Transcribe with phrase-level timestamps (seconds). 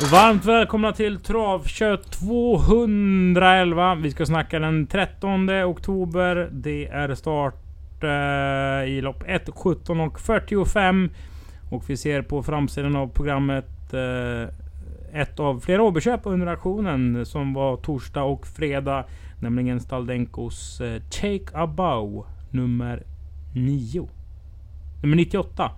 [0.00, 3.94] Varmt välkomna till Travkött 211.
[3.94, 6.48] Vi ska snacka den 13 oktober.
[6.52, 7.54] Det är start
[8.02, 11.10] eh, i lopp 1, 17 och 45.
[11.70, 14.48] Och vi ser på framsidan av programmet eh,
[15.20, 19.04] ett av flera Åbyköp under auktionen som var torsdag och fredag.
[19.40, 23.02] Nämligen Staldenkos eh, Take a Bow nummer
[23.54, 24.08] 9.
[25.02, 25.70] Nummer 98.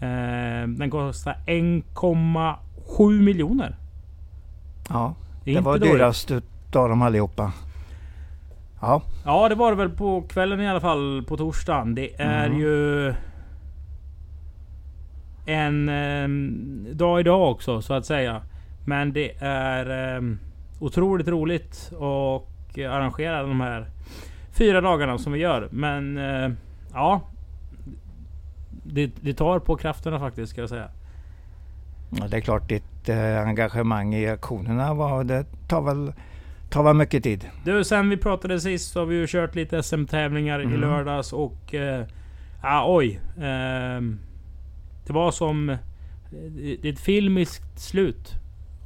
[0.00, 1.36] Eh, den kostar
[2.98, 3.76] 1,7 miljoner.
[4.88, 5.14] Ja,
[5.44, 5.92] Det, det var dåligt.
[5.94, 7.52] dyrast utav dem allihopa.
[8.80, 11.94] Ja, Ja, det var det väl på kvällen i alla fall på torsdagen.
[11.94, 12.58] Det är Mm.
[12.60, 13.14] ju
[15.46, 18.42] en ehm, dag idag också så att säga.
[18.84, 20.38] Men det är ehm,
[20.80, 23.86] otroligt roligt och arrangera de här
[24.52, 25.68] fyra dagarna som vi gör.
[25.72, 26.50] Men eh,
[26.92, 27.20] ja,
[28.84, 30.88] det, det tar på krafterna faktiskt ska jag säga.
[32.20, 36.12] Ja, det är klart ditt eh, engagemang i aktionerna var, det tar väl,
[36.70, 37.48] tar väl mycket tid.
[37.64, 40.80] Du, sen vi pratade sist så har vi ju kört lite SM-tävlingar i Mm.
[40.80, 41.74] lördags och...
[41.74, 42.04] Eh,
[42.62, 43.20] ja, oj.
[43.42, 44.18] ehm,
[45.06, 45.68] det var som...
[45.70, 45.76] eh,
[46.82, 48.32] Det är ett filmiskt slut.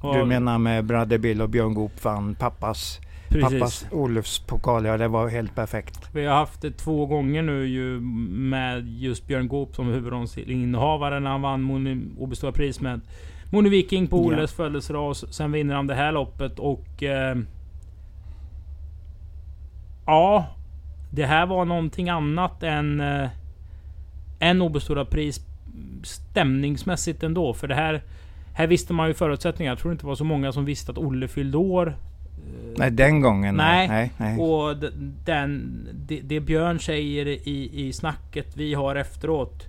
[0.03, 3.53] Du menar med Brother Bill och Björn Goop vann pappas, Precis.
[3.53, 4.85] pappas Olufspokal.
[4.85, 6.09] Ja, det var helt perfekt.
[6.13, 11.31] Vi har haft det två gånger nu ju med just Björn Goop som huvudrollsinnehavare när
[11.31, 13.01] han vann Moni- Obestora pris med
[13.53, 14.21] Moni Viking på Ja.
[14.23, 15.17] Olles födelsedag.
[15.17, 17.03] Sen vinner han det här loppet och...
[17.03, 17.37] Eh,
[20.07, 20.47] ja.
[21.11, 23.01] Det här var någonting annat än...
[23.01, 23.29] Eh,
[24.39, 25.41] än Obestora pris
[26.03, 27.55] stämningsmässigt ändå.
[27.55, 28.03] För det här...
[28.55, 29.73] Här visste man ju förutsättningarna.
[29.73, 31.97] Jag tror inte det var så många som visste att Olle fyllde år.
[32.37, 33.55] Eh, Nej, den gången.
[33.55, 33.89] Nej.
[33.89, 34.39] nej, nej.
[34.39, 34.77] och
[35.25, 39.67] den, det, det Björn säger i, i snacket vi har efteråt.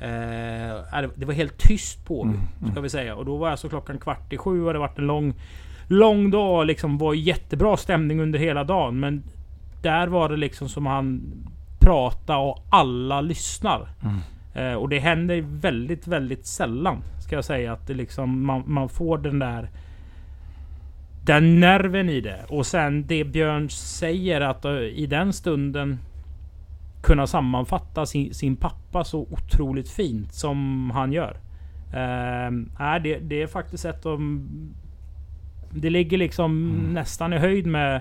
[0.00, 3.14] Eh, det- var helt tyst på Mm, mm, ska vi säga.
[3.16, 5.34] Och då var alltså klockan kvart i sju och det varit en lång,
[5.86, 6.66] lång dag.
[6.66, 9.00] Liksom var jättebra stämning under hela dagen.
[9.00, 9.22] Men
[9.82, 11.22] där var det liksom som han
[11.78, 13.88] prata och alla lyssnar.
[14.02, 14.18] Mm.
[14.54, 17.02] Eh, och det händer väldigt, väldigt sällan.
[17.26, 19.68] Ska jag säga att det liksom, man, man får den där
[21.24, 22.44] den nerven i det.
[22.48, 25.98] Och sen det Björn säger att eh, i den stunden
[27.02, 31.36] kunna sammanfatta sin, sin pappa så otroligt fint som han gör.
[32.78, 34.46] Är det, det är faktiskt ett av...
[35.70, 36.94] Det ligger liksom Mm.
[36.94, 38.00] nästan i höjd med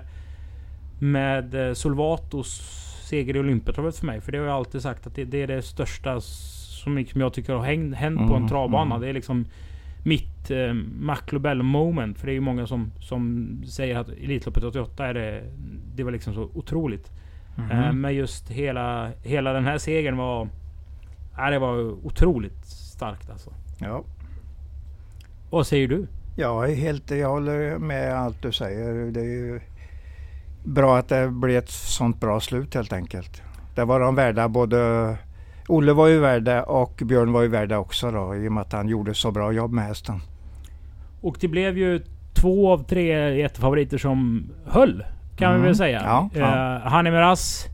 [1.01, 2.61] med eh, Solvatos
[3.09, 4.21] seger i Olympiatravet för mig.
[4.21, 7.33] För det har jag alltid sagt att det, det är det största som liksom jag
[7.33, 7.63] tycker har
[7.95, 8.95] hänt på en Mm, travbana.
[8.95, 9.01] mm.
[9.01, 9.45] Det är liksom
[10.03, 12.19] mitt eh, McLobell moment.
[12.19, 15.43] För det är ju många som, som säger att Elitloppet 88 är det,
[15.95, 17.11] det var liksom så otroligt.
[17.55, 17.71] Mhm.
[17.71, 20.49] Eh, men just hela, hela den här segern var...
[21.37, 23.53] Ja, det var otroligt starkt alltså.
[23.77, 24.03] Ja.
[25.49, 26.07] Vad säger du?
[26.69, 29.11] Är helt, jag håller med allt du säger.
[29.11, 29.59] Det är ju
[30.63, 33.41] bra att det blir ett sånt bra slut helt enkelt.
[33.75, 35.17] Det var de värda både
[35.69, 38.51] Olle var ju värd det och Björn var ju värd det också då i och
[38.51, 40.19] med att han gjorde så bra jobb med hästen.
[41.21, 42.01] Och det blev ju
[42.33, 45.03] två av tre jättefavoriter som höll.
[45.37, 45.65] Kan vi Mm.
[45.65, 46.01] väl säga.
[46.05, 46.75] Ja, ja.
[46.75, 47.65] Eh, Hanni Miraz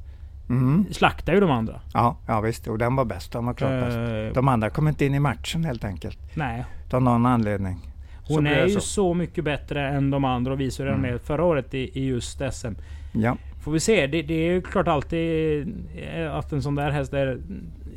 [0.49, 0.85] Mm.
[0.91, 1.79] slaktar ju de andra.
[1.93, 2.67] Ja, ja visst.
[2.67, 3.31] Och den var bäst.
[3.31, 3.97] Den var klart bäst.
[3.97, 6.19] Eh, De andra kom inte in i matchen helt enkelt.
[6.33, 6.65] nej.
[6.91, 7.91] Av någon anledning.
[8.27, 9.13] Hon är det ju så.
[9.13, 11.01] mycket bättre än de andra och visade Mm.
[11.01, 12.73] med förra året i, i just SM.
[13.11, 13.37] Ja.
[13.63, 14.07] Får vi se.
[14.07, 15.67] Det, det är ju klart alltid
[16.15, 17.37] eh, att en sån där häst är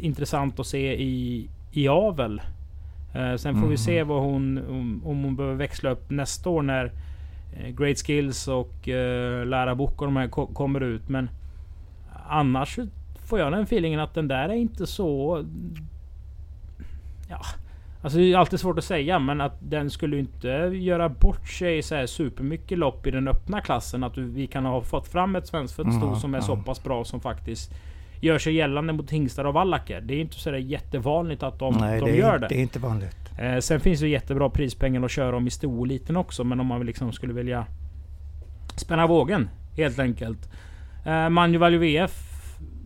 [0.01, 2.41] intressant att se i, i avel.
[3.15, 3.77] Eh, sen får vi Mhm.
[3.79, 6.93] se vad hon, om, om hon behöver växla upp nästa år när
[7.57, 11.09] eh, Great Skills och eh, Lära Bok och de här ko- kommer ut.
[11.09, 11.31] Men
[12.29, 12.79] annars
[13.25, 15.45] får jag den feelingen att den där är inte så...
[17.29, 17.41] Ja,
[18.03, 21.83] Alltså det är alltid svårt att säga men att den skulle inte göra bort sig
[21.83, 24.05] så här supermycket lopp i den öppna klassen.
[24.05, 26.43] Att vi kan ha fått fram ett svenskfött sto Ja, som är ja.
[26.43, 27.73] så pass bra som faktiskt
[28.21, 30.01] gör sig gällande mot hingstar och vallacker.
[30.01, 32.49] Det är inte så där jättevanligt att de, Nej, de det, gör är, det.
[32.49, 33.17] det är inte vanligt.
[33.41, 36.45] Eh, sen finns det jättebra prispengar att köra om i storliten också.
[36.45, 37.67] Men om man liksom skulle vilja
[38.77, 40.49] spänna vågen helt enkelt.
[41.07, 42.25] Eh, Manju Value VF.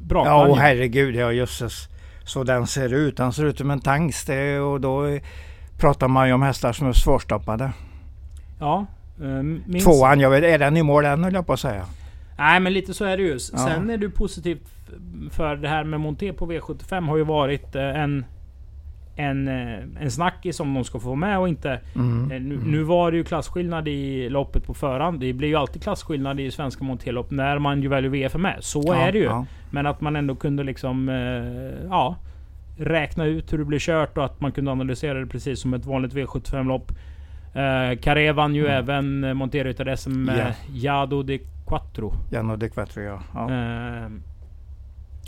[0.03, 1.89] Bra Ja, och herregud, ja jösses.
[2.25, 3.17] Så den ser ut.
[3.17, 4.25] Den ser ut som en tanks.
[4.25, 5.19] Det, och då
[5.79, 7.73] pratar man ju om hästar som är svårstoppade.
[8.61, 8.87] Ja.
[9.23, 9.27] eh,
[9.67, 11.85] minst- Tvåan, jag vet, är den i mål än höll jag på att säga.
[12.39, 13.33] Nej men lite så är det ju.
[13.53, 13.59] Ja.
[13.59, 14.69] Sen är det positivt
[15.31, 18.25] för det här med Monté på V75 har ju varit eh, en
[19.17, 21.81] en, eh, en snackis om de ska få vara med och inte.
[21.95, 22.31] Mm.
[22.33, 22.71] Eh, Nu, Mm.
[22.71, 25.21] nu var det ju klasskillnad i loppet på förhand.
[25.21, 28.57] Det blir ju alltid klasskillnad i svenska monterlopp när man ju väljer VF med.
[28.61, 29.25] Så Ja, är det ju.
[29.25, 29.47] Ja.
[29.71, 31.09] Men att man ändå kunde liksom...
[31.91, 32.17] Ja.
[32.79, 35.87] Räkna ut hur det blir kört och att man kunde analysera det precis som ett
[35.87, 36.93] vanligt V75-lopp.
[37.55, 38.79] Eh, Carré vann ju Mm.
[38.79, 40.55] även eh, Monteruta SM med Ja.
[40.75, 42.13] Jado de Quattro.
[42.31, 43.21] Jano de Quattro ja.
[43.35, 43.51] ja.
[43.51, 44.07] Eh,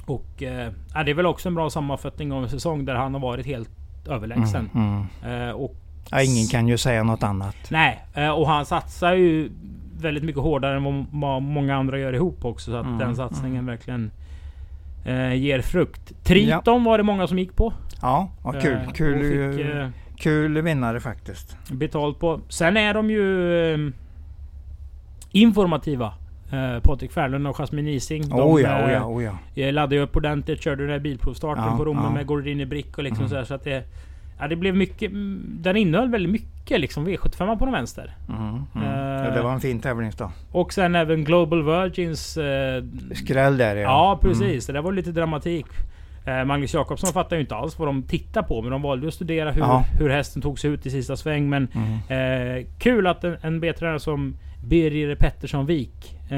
[0.06, 3.14] och eh, ja, det är väl också en bra sammanfattning av en säsong där han
[3.14, 3.70] har varit helt
[4.08, 4.70] överlägsen.
[4.74, 5.48] Mm, mm.
[5.48, 5.74] Eh, och
[6.10, 7.56] Ja, ingen kan ju säga något annat.
[7.70, 9.50] Nej, eh, och han satsar ju
[10.00, 12.70] väldigt mycket hårdare än vad, vad många andra gör ihop också.
[12.70, 14.10] Så att Mm, den satsningen verkligen
[15.04, 16.24] eh, ger frukt.
[16.24, 16.90] Triton Ja.
[16.90, 17.72] var det många som gick på.
[18.02, 18.72] Ja, ja kul.
[18.86, 21.56] Eh, Kul, fick eh, kul vinnare faktiskt.
[21.72, 22.40] betalt på.
[22.48, 23.92] Sen är de ju
[25.30, 26.12] informativa.
[26.74, 28.28] Eh, Patrik Färlund och Jasmine Ising.
[28.28, 29.24] De Oh ja, oh eh, ja, oh
[29.54, 29.70] ja.
[29.70, 30.62] laddade ju upp ordentligt.
[30.62, 32.10] Körde den här bilprovstarten Ja, på Romme ja.
[32.10, 33.28] med Gordini Brick och liksom Mm.
[33.28, 33.44] sådär.
[33.44, 33.84] Så att det,
[34.40, 35.10] ja, det blev mycket.
[35.10, 38.16] mm, Den innehöll väldigt mycket liksom V75 på den vänster.
[38.28, 38.40] Mm,
[38.74, 38.88] mm.
[38.88, 39.30] Eh, ja.
[39.30, 40.30] Det var en fin tävlingsdag.
[40.52, 42.36] Och sen även Global Virgins...
[42.36, 42.84] Eh,
[43.14, 43.82] Skräll där ja.
[43.82, 45.66] ja precis, det där var lite dramatik.
[46.26, 48.62] Eh, Magnus Jakobsson fattar ju inte alls vad de tittar på.
[48.62, 49.84] Men de valde att studera hur, Ja.
[49.98, 51.48] hur hästen tog sig ut i sista sväng.
[51.48, 51.88] Men Mm.
[52.08, 52.56] Mm.
[52.58, 56.36] eh, kul att en, en B-tränare som Birger Pettersson Wik eh,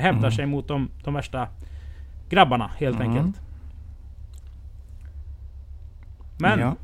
[0.00, 0.32] hävdar Mm.
[0.32, 1.48] sig mot de, de värsta
[2.28, 3.08] grabbarna helt Mm.
[3.10, 3.40] enkelt.
[6.38, 6.76] Men Ja.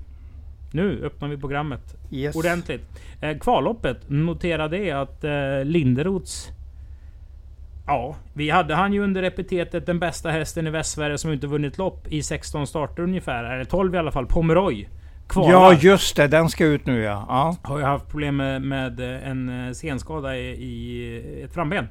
[0.73, 2.37] nu öppnar vi programmet Yes.
[2.37, 2.83] ordentligt.
[3.21, 6.49] Eh, kvalloppet, notera det att eh, Linderoths...
[7.87, 11.79] Ja, vi hade han ju under epitetet den bästa hästen i Västsverige som inte vunnit
[11.79, 13.45] lopp i 16 starter ungefär.
[13.45, 14.27] Eller 12 i alla fall.
[14.27, 14.89] Pomeroy.
[15.29, 15.53] Kvalar.
[15.53, 17.25] Ja just det, den ska ut nu ja.
[17.29, 17.57] ja.
[17.63, 21.89] Har ju haft problem med, med eh, en eh, senskada i, i ett framben.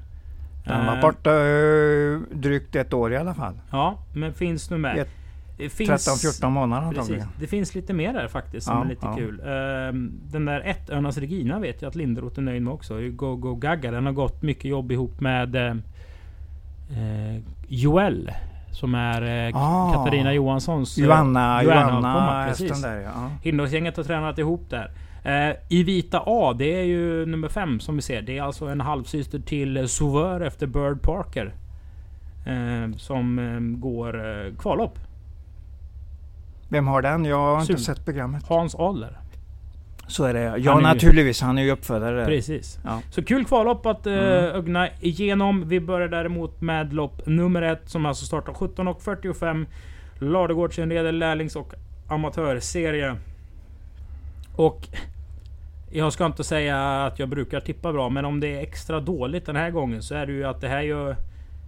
[0.66, 3.60] Den var Eh, borta eh, drygt ett år i alla fall.
[3.72, 4.98] Ja, men finns nu med.
[4.98, 5.10] Ett-
[5.58, 6.08] Det finns,
[6.42, 7.00] 13-14 månader Precis.
[7.00, 7.28] antagligen.
[7.40, 9.16] Det finns lite mer där faktiskt som Ja, är lite ja.
[9.16, 9.40] kul.
[9.46, 13.00] Ehm, den där ett Önas Regina vet jag att Linderoth är nöjd med också.
[13.10, 13.92] Go Go Gaga.
[13.92, 15.76] Den har gått mycket jobb ihop med eh,
[16.90, 18.31] eh, Joel.
[18.75, 19.94] Som är eh, Ah.
[19.94, 20.98] Katarina Johanssons...
[20.98, 22.83] eh, Joanna, Alcomma, hästen precis.
[22.83, 23.30] där ja.
[23.42, 24.92] Hindåsgänget har tränat ihop där.
[25.24, 28.22] Eh, I Vita A, det är ju nummer fem som vi ser.
[28.22, 31.54] Det är alltså en halvsyster till eh, Sauveur efter Bird Parker.
[32.45, 35.00] Eh, som eh, går eh, kvallopp.
[36.69, 37.25] Vem har den?
[37.25, 38.44] Jag har inte sett programmet.
[38.48, 39.18] Hans Adler.
[40.07, 40.57] Så är det ja.
[40.57, 42.25] Ju- naturligtvis, han är ju uppfödare.
[42.25, 42.80] Precis.
[42.84, 43.02] Ja.
[43.10, 44.56] Så kul kvallopp att eh, Mm.
[44.56, 45.68] ögna igenom.
[45.69, 49.66] Vi börjar däremot med lopp nummer ett som alltså startar 17.45.
[50.19, 51.74] Ladugårdsinreder lärlings och
[52.07, 53.16] amatörserie.
[54.56, 54.88] Och
[55.92, 59.46] jag ska inte säga att jag brukar tippa bra, men om det är extra dåligt
[59.46, 61.16] den här gången så är det ju att det här ju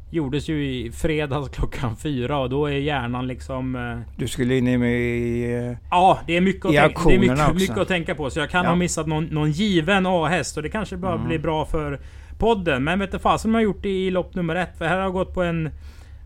[0.09, 3.75] gjordes ju i fredags klockan fyra och då är hjärnan liksom...
[3.75, 5.67] Eh, Du skulle in i...
[5.71, 8.29] eh, Ja, det är mycket att, tänka, det är mycket, mycket att tänka på.
[8.29, 8.69] Så jag kan Ja.
[8.69, 11.27] ha missat någon, någon given A-häst och det kanske bara Mm.
[11.27, 11.99] blir bra för
[12.39, 12.83] podden.
[12.83, 14.77] Men vet du fasen jag har gjort det i lopp nummer ett.
[14.77, 15.69] För här har jag gått på en...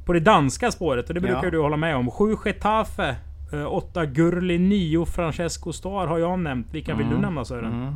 [0.06, 1.50] På det danska spåret och det brukar Ja.
[1.50, 2.12] du hålla med om.
[2.12, 3.16] 7 Getafe,
[3.68, 6.68] 8 Gurli, 9 Francesco Star har jag nämnt.
[6.72, 7.22] Vilka vill du Mm.
[7.22, 7.74] nämna Sören?
[7.74, 7.94] mm.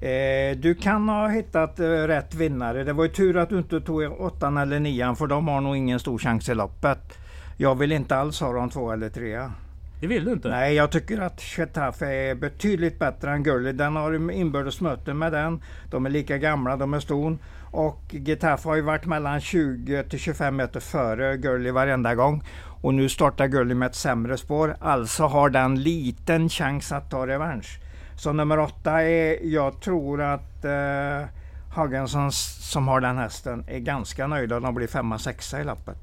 [0.00, 2.84] Eh, du kan ha hittat eh, rätt vinnare.
[2.84, 5.76] Det var ju tur att du inte tog åttan eller nian för de har nog
[5.76, 7.18] ingen stor chans i loppet.
[7.56, 9.52] Jag vill inte alls ha dem två eller trea.
[10.00, 10.48] Det vill du inte?
[10.48, 13.72] Nej, jag tycker att Getafe är betydligt bättre än Gurli.
[13.72, 15.62] Den har inbördes möte med den.
[15.90, 17.38] De är lika gamla, de är ston.
[17.70, 22.42] Och Getafe har ju varit mellan 20 till 25 meter före Gurli varenda gång.
[22.82, 24.76] Och nu startar Gurli med ett sämre spår.
[24.80, 27.80] Alltså har den liten chans att ta revansch.
[28.20, 31.28] Så nummer åtta är, jag tror att eh,
[31.74, 35.96] Hagensson som har den hästen är ganska nöjd om de blir femma, sexa i loppet.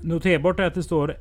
[0.00, 1.16] Noterbart är att det står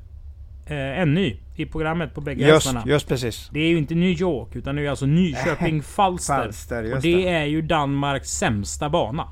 [0.65, 2.84] eh, NY i programmet på bägge Just, hästarna.
[2.86, 3.50] just precis.
[3.51, 6.36] Det är ju inte New York utan det är alltså Nyköping Falster.
[6.44, 7.29] Falster, Och det det.
[7.29, 9.27] är ju Danmarks sämsta bana.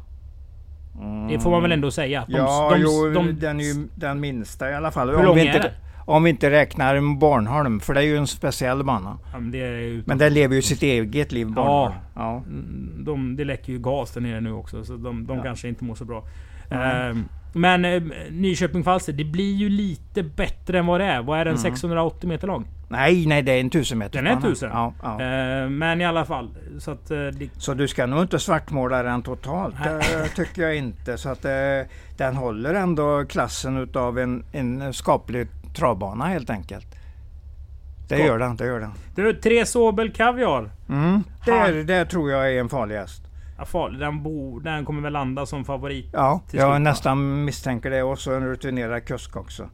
[1.01, 1.27] Mm.
[1.27, 2.25] Det får man väl ändå säga.
[2.27, 5.09] De, Ja, de, jo, de, den är ju den minsta i alla fall.
[5.09, 5.71] Hur lång är inte, den?
[6.05, 9.17] Om vi inte räknar Bornholm, för det är ju en speciell bana.
[9.33, 11.93] Ja, men det, Men den lever ju sitt eget liv, Bornholm.
[12.15, 12.37] Ja.
[12.37, 15.43] Mm, de, det läcker ju gas där nere nu också, så de, de Ja.
[15.43, 16.23] kanske inte mår så bra.
[16.69, 17.09] Nej.
[17.09, 21.21] Ehm, men eh, Nyköping Falster, det blir ju lite bättre än vad det är.
[21.23, 21.53] Vad är den?
[21.53, 21.61] Mm.
[21.61, 22.67] 680 meter lång?
[22.89, 24.21] Nej, nej, det är en tusen meter.
[24.21, 24.69] Den är 1000?
[24.73, 25.21] Ja, ja.
[25.21, 26.49] Ehm, men i alla fall.
[26.79, 29.75] Så att eh, det, Så du ska nog inte svartmåla den totalt.
[29.83, 31.17] Det tycker jag inte.
[31.17, 31.51] Så att eh,
[32.17, 36.87] den håller ändå klassen utav en, en skaplig travbana helt enkelt.
[38.09, 38.91] Det gör den, det gör den.
[39.15, 40.69] du, tre Sobel Kaviar.
[40.89, 41.23] Mm.
[41.45, 43.21] Det, det tror jag är en farlig häst.
[43.57, 43.99] Ja, farlig.
[43.99, 46.09] Den, bor, den kommer väl landa som favorit.
[46.13, 48.03] Ja, jag nästan misstänker det.
[48.03, 49.69] Och så en rutinerad kusk också.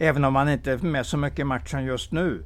[0.00, 2.44] Även om han inte är med så mycket i matchen just nu.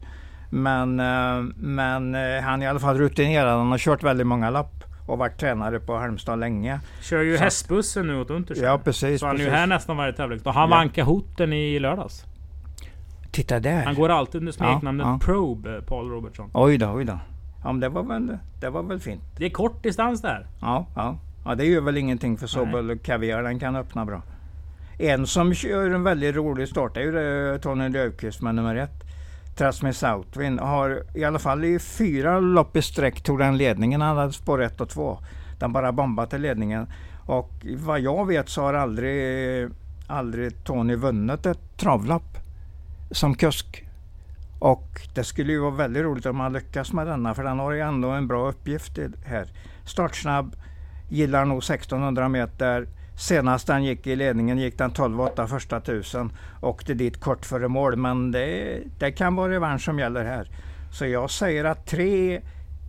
[0.51, 3.59] Men, eh, men eh, han är i alla fall rutinerad.
[3.59, 6.81] Han har kört väldigt många lapp och varit tränare på Halmstad länge.
[7.03, 8.65] Kör ju Så- hästbussen nu åt Untersen.
[8.65, 9.21] Ja, precis.
[9.21, 10.41] så han är ju här nästan varje tävling.
[10.45, 10.77] Och han Ja.
[10.77, 12.25] vann Kahoten i lördags.
[13.39, 13.85] Titta där.
[13.85, 15.19] Han går alltid under smeknamnet Ja, ja.
[15.25, 16.51] Probe, eh, Paul Robertson.
[16.55, 17.19] Oj då, oj då.
[17.63, 19.23] Ja, men det var väl, det var väl fint.
[19.37, 20.47] Det är kort distans där.
[20.61, 21.19] Ja, ja.
[21.45, 23.43] ja det gör väl ingenting för Sobel Kaviar.
[23.43, 24.23] Den kan öppna bra.
[24.99, 29.05] En som kör en väldigt rolig start är ju det Tony Löfqvist med nummer ett.
[29.57, 34.01] Trasmi Southwind har i alla fall i fyra lopp i sträck tog den ledningen.
[34.01, 35.19] Han hade spår 1 och 2.
[35.59, 36.87] Den bara bombade till ledningen.
[37.27, 39.69] Och vad jag vet så har aldrig,
[40.07, 42.48] aldrig Tony vunnit ett travlopp
[43.11, 43.85] som kusk.
[44.59, 47.73] Och det skulle ju vara väldigt roligt om han lyckas med denna för den har
[47.73, 49.53] ju ändå en bra uppgift här.
[49.85, 50.57] Startsnabb,
[51.09, 52.89] gillar nog 1600 meter.
[53.19, 56.33] Senast den gick i ledningen gick den 12,8 första tusen.
[56.61, 60.51] Åkte dit kort före mål men det, det kan vara revansch som gäller här.
[60.93, 62.41] Så jag säger att tre,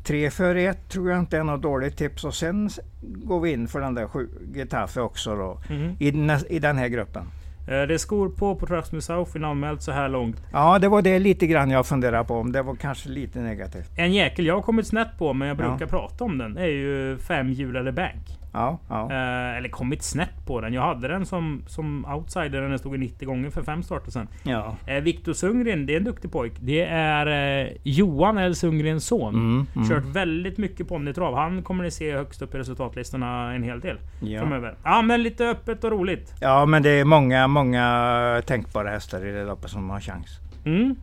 [0.03, 2.69] tre före ett tror jag inte är något dåligt tips och sen
[3.01, 5.95] går vi in för den där sju, Getafe också då mm.
[5.99, 7.25] i, i den här gruppen.
[7.69, 10.43] Eh, det är skor på på Trust South anmält så här långt.
[10.51, 12.33] Ja, det var det lite grann jag funderade på.
[12.33, 13.89] Om det var kanske lite negativt.
[13.97, 15.87] En jäkel jag har kommit snett på, men jag brukar ja.
[15.87, 18.38] prata om den, är ju femhjulade bank.
[18.51, 19.11] Ja, ja.
[19.11, 20.73] Eh, eller kommit snett på den.
[20.73, 24.11] Jag hade den som, som outsider när den stod i 90 gånger för fem starter
[24.11, 24.27] sen.
[24.43, 24.75] Ja.
[24.85, 26.53] Eh, Viktor Sundgren, det är en duktig pojk.
[26.59, 29.33] Det är eh, Johan L Sundgrens son.
[29.33, 29.89] Mm, mm.
[29.89, 31.35] Kört väldigt mycket ponnytrav.
[31.35, 34.39] Han kommer ni se högst upp i resultatlistorna en hel del ja.
[34.39, 34.75] framöver.
[34.83, 36.33] Ja, men lite öppet och roligt.
[36.39, 40.39] Ja, men det är många, många tänkbara hästar i det loppet som har chans.
[40.65, 40.95] Mm.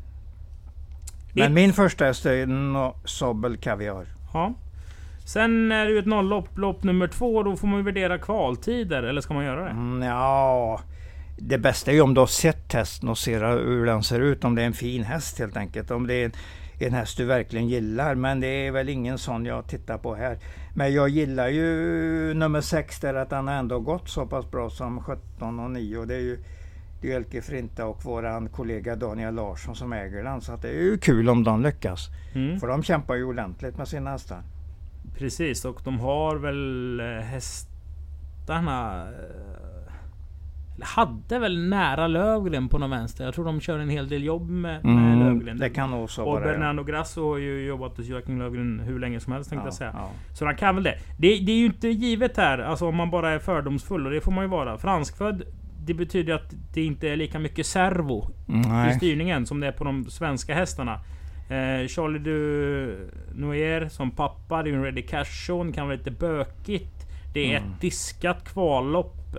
[1.33, 4.07] Men min första häst är Sobel Caviar.
[4.33, 4.55] Ja.
[5.27, 7.43] Sen är det ju ett nollopp, lopp nummer två.
[7.43, 9.03] Då får man ju värdera kvaltider.
[9.03, 9.71] Eller ska man göra det?
[9.71, 10.81] Mm, ja,
[11.39, 14.45] det bästa är ju om du har sett hästen och ser hur den ser ut.
[14.45, 15.91] Om det är en fin häst helt enkelt.
[15.91, 16.33] Om det är en,
[16.79, 18.15] en häst du verkligen gillar.
[18.15, 20.39] Men det är väl ingen sån jag tittar på här.
[20.75, 24.71] Men jag gillar ju nummer 6 där att han har ändå gått så pass bra
[24.71, 25.99] som 17 och 9.
[25.99, 26.39] Och det är ju
[27.01, 30.41] det är Elke Frinta och våran kollega Daniel Larsson som äger den.
[30.41, 32.09] Så det är ju kul om de lyckas.
[32.35, 32.61] Mm.
[32.61, 34.43] För de kämpar ju ordentligt med sina hästar.
[35.19, 39.03] Precis, och de har väl eh, hästarna...
[39.03, 39.77] Eh,
[40.81, 43.25] hade väl nära Lövgren på någon vänster.
[43.25, 45.59] Jag tror de kör en hel del jobb med, med mm, Lövgren.
[45.59, 48.99] Det kan nog så Och vara Bernardo Grasso har ju jobbat hos Joakim Lövgren hur
[48.99, 49.91] länge som helst tänkte ja, jag säga.
[49.95, 50.11] Ja.
[50.35, 50.99] Så han kan väl det.
[51.19, 51.39] det.
[51.39, 51.53] det.
[51.53, 54.07] är ju inte givet här, alltså om man bara är fördomsfull.
[54.07, 54.79] Och det får man ju vara.
[54.79, 55.43] Franskfödd
[55.87, 59.73] det betyder att det inte är lika mycket servo mm, i styrningen som det är
[59.73, 61.01] på de svenska hästarna.
[61.49, 67.07] Eh, Charlie du Noir som pappa, en ready cash-zone, kan vara lite bökigt.
[67.35, 67.73] Det är mm.
[67.73, 69.37] ett diskat kvallopp.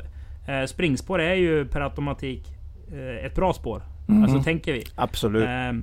[0.48, 2.48] Eh, springspår är ju per automatik
[2.92, 3.82] eh, ett bra spår.
[4.10, 4.24] Mm.
[4.24, 4.84] Alltså tänker vi.
[4.96, 5.48] Absolut.
[5.48, 5.74] Eh,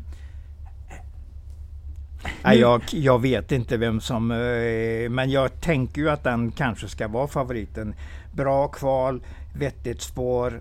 [2.45, 4.31] Nej, jag, jag, vet inte vem som...
[4.31, 7.95] Eh, men jag tänker ju att den kanske ska vara favoriten.
[8.33, 9.23] Bra kval,
[9.59, 10.61] vettigt spår.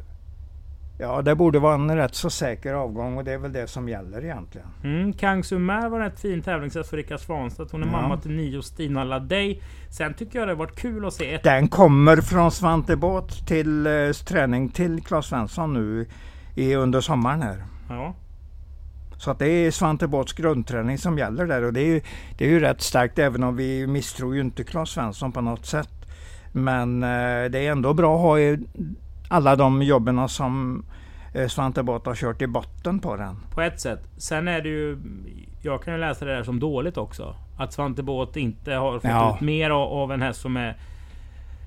[0.97, 3.89] Ja, det borde vara en rätt så säker avgång och det är väl det som
[3.89, 4.67] gäller egentligen.
[4.83, 7.71] Mm, Kang Sumer var ett fin tävlingshäst för Rickard Svanstedt.
[7.71, 7.91] Hon är ja.
[7.91, 9.62] mamma till nio Stina Ladej.
[9.89, 11.33] Sen tycker jag det varit kul att se...
[11.33, 11.43] Ett...
[11.43, 16.07] Den kommer från Svante Båt till eh, träning till Claes Svensson nu
[16.55, 17.63] i, under sommaren här.
[17.89, 18.15] Ja.
[19.17, 22.01] Så att det är Svante Båts grundträning som gäller där och det är, ju,
[22.38, 25.65] det är ju rätt starkt även om vi misstror ju inte Claes Svensson på något
[25.65, 25.89] sätt.
[26.51, 28.39] Men eh, det är ändå bra att ha
[29.33, 30.85] alla de jobben som
[31.33, 33.35] eh, Svante Båth har kört i botten på den.
[33.51, 34.07] På ett sätt.
[34.17, 34.97] Sen är det ju...
[35.61, 37.35] Jag kan ju läsa det där som dåligt också.
[37.57, 39.35] Att Svante Båth inte har fått ja.
[39.35, 40.77] ut mer av en häst som är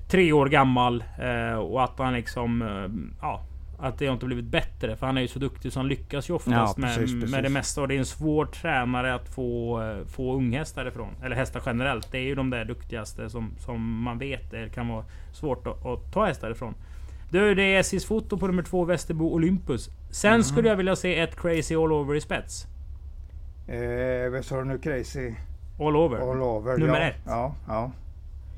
[0.09, 1.03] tre år gammal.
[1.19, 2.61] Eh, och att han liksom...
[2.61, 3.43] Eh, ja,
[3.79, 4.95] att det har inte blivit bättre.
[4.95, 7.35] För han är ju så duktig så han lyckas ju oftast ja, precis, med, precis.
[7.35, 7.81] med det mesta.
[7.81, 11.09] Och det är en svår tränare att få, få unghästar ifrån.
[11.23, 12.11] Eller hästar generellt.
[12.11, 15.85] Det är ju de där duktigaste som, som man vet det kan vara svårt att,
[15.85, 16.73] att ta hästar ifrån.
[17.29, 19.89] Du, det är SJs foto på nummer två Västerbo Olympus.
[20.09, 20.43] Sen mm.
[20.43, 22.67] skulle jag vilja se ett Crazy All Over i spets.
[23.67, 24.77] Eh, vad sa du nu?
[24.77, 25.33] Crazy?
[25.79, 26.31] All Over.
[26.31, 27.15] All over nummer ja, ett.
[27.25, 27.91] Ja, ja.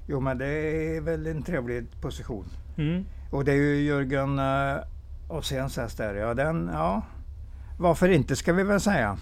[0.07, 2.45] Jo men det är väl en trevlig position.
[2.77, 3.05] Mm.
[3.31, 4.79] Och det är ju Jörgen uh,
[5.27, 6.13] och sen häst där.
[6.13, 7.01] Ja, den, ja.
[7.79, 9.17] Varför inte ska vi väl säga.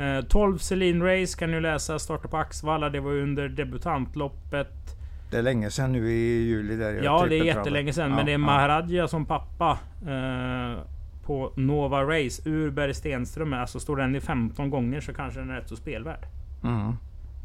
[0.00, 1.98] Eh, 12 Celine Race kan du läsa.
[1.98, 2.90] Startar på Axvalla.
[2.90, 4.99] Det var under debutantloppet.
[5.30, 6.76] Det är länge sedan nu i juli.
[6.76, 8.10] Där ja, det är jättelänge sedan.
[8.10, 9.78] Ja, men det är Maharadja som pappa.
[10.06, 10.82] Eh,
[11.30, 12.42] på Nova Race.
[12.44, 13.52] Urberg Stenström.
[13.52, 16.26] Alltså står den i 15 gånger så kanske den är rätt så spelvärd.
[16.64, 16.92] Mm.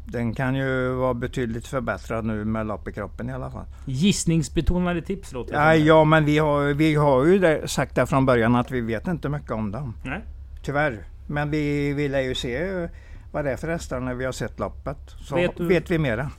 [0.04, 3.64] Den kan ju vara betydligt förbättrad nu med lopp i kroppen i alla fall.
[3.84, 8.26] Gissningsbetonade tips låter ja, ja, men vi har, vi har ju det, sagt det från
[8.26, 9.94] början att vi vet inte mycket om dem.
[10.04, 10.20] Nej.
[10.62, 10.98] Tyvärr.
[11.26, 12.88] Men vi vill ju se
[13.32, 14.98] vad det är för hästar när vi har sett loppet.
[15.06, 16.30] Så vet, du, vet vi mera.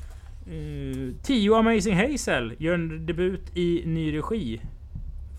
[1.22, 4.62] 10 uh, Amazing Hazel gör en debut i ny regi.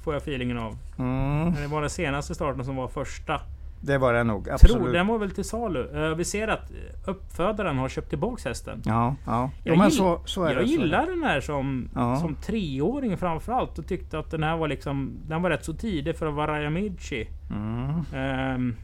[0.04, 0.76] Får jag feelingen av.
[0.98, 1.54] Mm.
[1.54, 3.40] Det var den senaste starten som var första.
[3.80, 4.50] det var det nog.
[4.50, 4.76] Absolut.
[4.76, 6.04] Tror, den var väl till salu.
[6.04, 6.72] Eh, vi ser att
[7.06, 8.82] uppfödaren har köpt tillbaks hästen.
[8.84, 9.50] Ja, ja.
[9.64, 10.62] Jo, Jag men gill- så, så jag det.
[10.64, 12.16] gillar den här som, Ja.
[12.16, 15.12] som treåring framförallt och tyckte att den här var liksom...
[15.28, 17.28] Den var rätt så tidig för att vara Rayamichi.
[17.50, 18.00] Mm.
[18.14, 18.76] Ehm,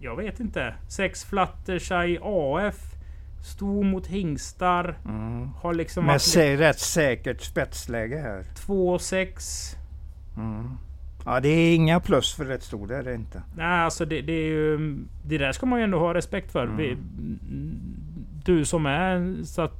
[0.00, 0.74] jag vet inte.
[0.88, 2.76] Sex Fluttershy AF.
[3.46, 4.98] Sto mot hingstar.
[5.04, 5.48] Mm.
[5.62, 8.44] Har liksom varit sä- rätt säkert spetsläge här.
[8.54, 9.76] 2-6.
[10.36, 10.70] Mm.
[11.24, 13.42] Ja, det är inga plus för ett stort, det är det inte.
[13.56, 14.96] Nej, alltså det, det är ju...
[15.26, 16.64] Det där ska man ju ändå ha respekt för.
[16.64, 16.76] Mm.
[16.76, 16.96] Vi,
[18.44, 19.72] du som är stat,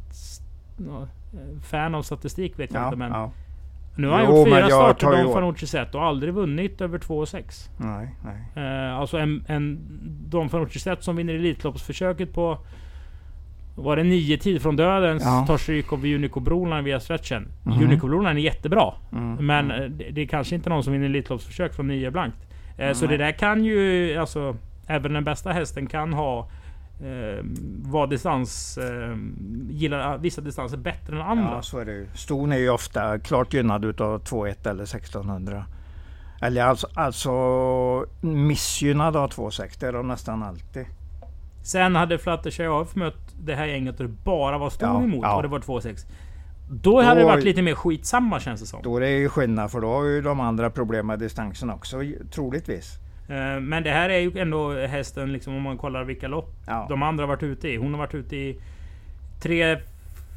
[1.62, 3.11] fan av statistik vet jag Ja, inte men...
[3.12, 3.32] ja.
[3.99, 6.99] Nu har han Jo, gjort men fyra starter, Don Fanucci sett och aldrig vunnit över
[6.99, 7.70] 2,6.
[7.78, 8.64] Nej, nej.
[8.66, 9.78] Eh, alltså en, en
[10.28, 12.58] Don Fanucci sett som vinner Elitloppsförsöket på...
[13.78, 15.18] Var det nio tid från döden?
[15.23, 15.45] Ja.
[15.47, 17.49] Tar stryk av Unico Broline via stretchen.
[17.62, 17.85] Mhm.
[17.85, 18.95] Unico Broline är jättebra.
[19.12, 19.47] Mm.
[19.47, 22.38] Men eh, det, det är kanske inte någon som vinner Elitloppsförsök från nio blankt.
[22.78, 24.16] Eh, så det där kan ju...
[24.16, 24.56] Alltså,
[24.87, 26.49] även den bästa hästen kan ha...
[27.00, 27.45] Eh,
[27.83, 28.78] vara distans...
[28.78, 29.16] Eh,
[29.71, 31.50] gillar vissa distanser bättre än andra.
[31.54, 32.06] Ja, så är det ju.
[32.14, 35.64] Ston är ju ofta klart gynnad utav 2-1 eller 1600.
[36.42, 37.30] Eller alltså, alltså
[38.21, 39.80] missgynnad av 2-6.
[39.80, 40.87] Det är de nästan alltid.
[41.66, 42.64] Sen hade Fluttershy
[43.00, 45.37] mött det här gänget och det bara var ston Ja, emot ja.
[45.37, 46.06] och det var 2-6.
[46.70, 48.82] Då hade det Då- varit lite mer skitsamma känns det som.
[48.82, 52.00] Då är det ju skillnad för då har ju de andra problem med distansen också
[52.30, 52.99] troligtvis.
[53.28, 56.87] Eh, Men det här är ju ändå hästen, liksom, om man kollar vilka lopp Ja.
[56.88, 57.76] de andra har varit ute i.
[57.76, 58.61] Hon har varit ute i
[59.42, 59.76] tre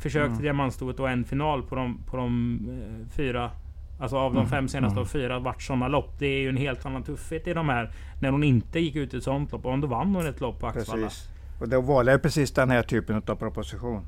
[0.01, 0.35] försök Mm.
[0.37, 3.51] till diamantstoet och en final på de, på de eh, fyra.
[3.99, 5.01] Alltså av de Mm, fem senaste mm.
[5.03, 6.13] och fyra har varit sådana lopp.
[6.19, 7.91] Det är ju en helt annan tuffhet i de här.
[8.21, 9.65] När hon inte gick ut i ett sånt lopp.
[9.65, 11.03] Och då vann hon ett lopp på Axevalla.
[11.07, 11.29] Precis.
[11.59, 14.01] Och då var det precis den här typen av proposition.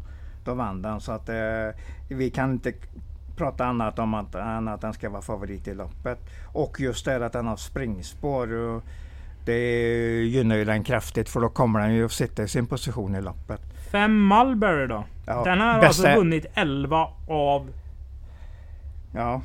[0.45, 0.99] Då vann den.
[1.01, 1.35] Så att eh,
[2.09, 2.73] vi kan inte
[3.37, 6.19] prata annat om att, än att den ska vara favorit i loppet.
[6.53, 8.53] Och just det att den har springspår.
[8.53, 8.83] Och
[9.45, 9.59] det
[10.23, 13.21] gynnar ju den kraftigt för då kommer den ju att sitta i sin position i
[13.21, 13.61] loppet.
[13.91, 15.03] Fem Mulberry då.
[15.25, 17.69] Ja, Den har bästa- alltså vunnit 11 av
[19.15, 19.41] Ja.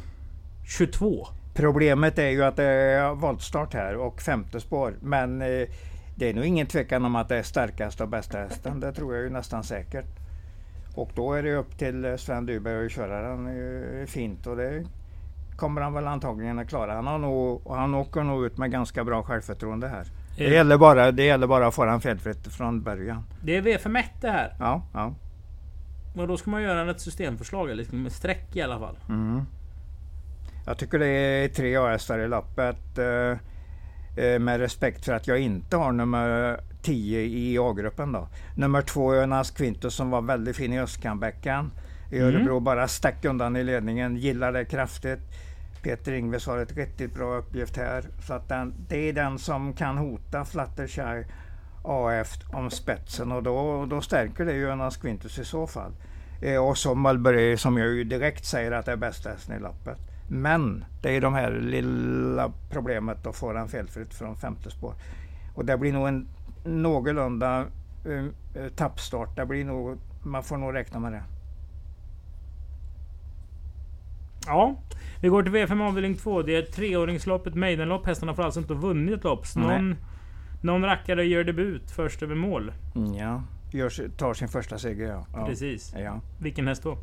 [0.67, 1.27] 22.
[1.55, 4.95] Problemet är ju att det är voltstart här och femte spår.
[5.01, 5.69] Men eh,
[6.15, 8.81] det är nog ingen tvekan om att det är starkaste och bästa hästen.
[8.81, 10.07] Det tror jag ju nästan säkert.
[10.95, 13.47] Och då är det upp till eh, Sven Dyberg att köra den
[14.01, 14.85] eh, fint och det
[15.57, 16.95] kommer han väl antagligen att klara.
[16.95, 20.07] Han, har nog, han åker nog ut med ganska bra självförtroende här.
[20.37, 23.25] Det Eh, gäller bara, det gäller bara att få den felfritt från början.
[23.43, 24.55] Det är V5 det här.
[24.59, 25.15] Ja, ja.
[26.17, 28.99] Och då ska man göra ett systemförslag, liksom med streck i alla fall.
[29.09, 29.43] Mm.
[30.67, 32.99] Jag tycker det är tre A-hästar i loppet.
[32.99, 33.39] Eh,
[34.25, 38.13] eh, med respekt för att jag inte har nummer 10 i A-gruppen.
[38.13, 38.29] Då.
[38.55, 41.71] Nummer två Önas Quintus som var väldigt fin i Östkammbäckan.
[42.11, 42.35] I Mm.
[42.35, 44.17] Örebro bara stack undan i ledningen.
[44.17, 45.21] Gillar det kraftigt.
[45.83, 48.05] Peter Ingves har ett riktigt bra uppgift här.
[48.27, 51.25] Så att den, det är den som kan hota Fluttershy
[51.85, 55.93] AF om spetsen och då, då stärker det ju Önas Quintus i så fall.
[56.43, 59.61] Eh, och så Mulberry som jag ju direkt säger att det är bästa hästen i
[59.61, 59.99] loppet.
[60.29, 64.95] Men det är de här lilla problemet att få den felfritt från femte spår.
[65.55, 66.29] Och det blir nog en
[66.65, 67.65] någorlunda
[68.07, 68.29] uh,
[68.77, 69.37] tappstart.
[69.37, 71.23] Det blir nog, man får nog räkna med det.
[74.47, 74.77] Ja.
[75.21, 76.43] Vi går till V5 avdelning 2.
[76.43, 78.07] Det är ett treåringslopp, ett maidenlopp.
[78.07, 79.47] Hästarna får alltså inte vunnit ett lopp.
[79.47, 79.83] Så Nej.
[79.83, 79.97] någon,
[80.63, 82.73] någon rackare gör debut först över mål.
[83.19, 85.27] Ja, gör, tar sin första seger ja.
[85.33, 85.47] ja.
[85.47, 85.95] Precis.
[85.99, 86.21] Ja.
[86.39, 86.99] Vilken häst då?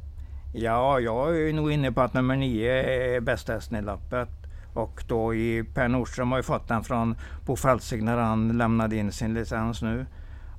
[0.54, 2.72] Ja, jag är nog inne på att nummer nio
[3.16, 4.30] är bästa hästen i loppet.
[4.74, 8.96] Och då i Per Nordström har ju fått den från Bo Falsig när han lämnade
[8.96, 10.06] in sin licens nu.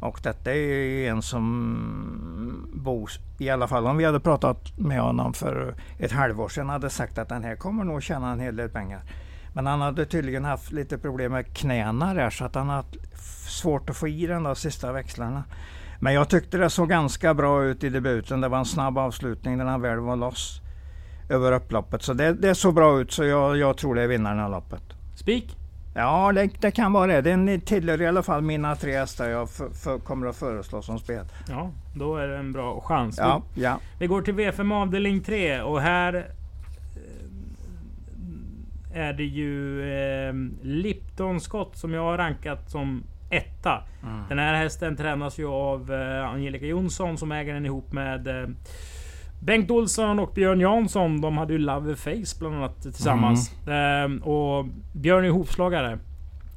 [0.00, 3.06] Och detta är ju en som Bo,
[3.38, 7.18] i alla fall om vi hade pratat med honom för ett halvår sedan, hade sagt
[7.18, 9.02] att den här kommer nog tjäna en hel del pengar.
[9.52, 12.96] Men han hade tydligen haft lite problem med knäna där så att han har haft
[13.48, 15.44] svårt att få i den där sista växlarna.
[16.04, 18.40] Men jag tyckte det såg ganska bra ut i debuten.
[18.40, 20.60] Det var en snabb avslutning när han väl var loss
[21.30, 22.02] över upploppet.
[22.02, 24.82] Så det, det såg bra ut så jag, jag tror det är vinnaren av loppet.
[25.16, 25.56] Spik?
[25.94, 27.20] Ja, det, det kan vara det.
[27.20, 30.98] Den tillhör i alla fall mina tre hästar jag för, för, kommer att föreslå som
[30.98, 31.24] spel.
[31.48, 33.18] Ja, då är det en bra chans.
[33.18, 33.78] Ja, ja.
[33.98, 36.28] Vi går till V5 avdelning 3 och här
[38.92, 43.02] eh, är det ju eh, Lipton Scott som jag har rankat som
[43.36, 43.82] etta.
[44.02, 44.20] Mm.
[44.28, 48.48] Den här hästen tränas ju av eh, Angelica Jonsson som äger den ihop med eh,
[49.40, 51.20] Bengt Olsson och Björn Jansson.
[51.20, 53.52] De hade ju Love Face bland annat tillsammans.
[53.68, 55.98] Eh, och Björn är hovslagare.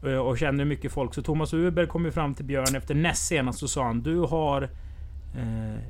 [0.05, 1.13] eh, Och känner mycket folk.
[1.13, 4.19] Så Thomas Uber kom ju fram till Björn efter näst senast och sa han Du
[4.19, 4.69] har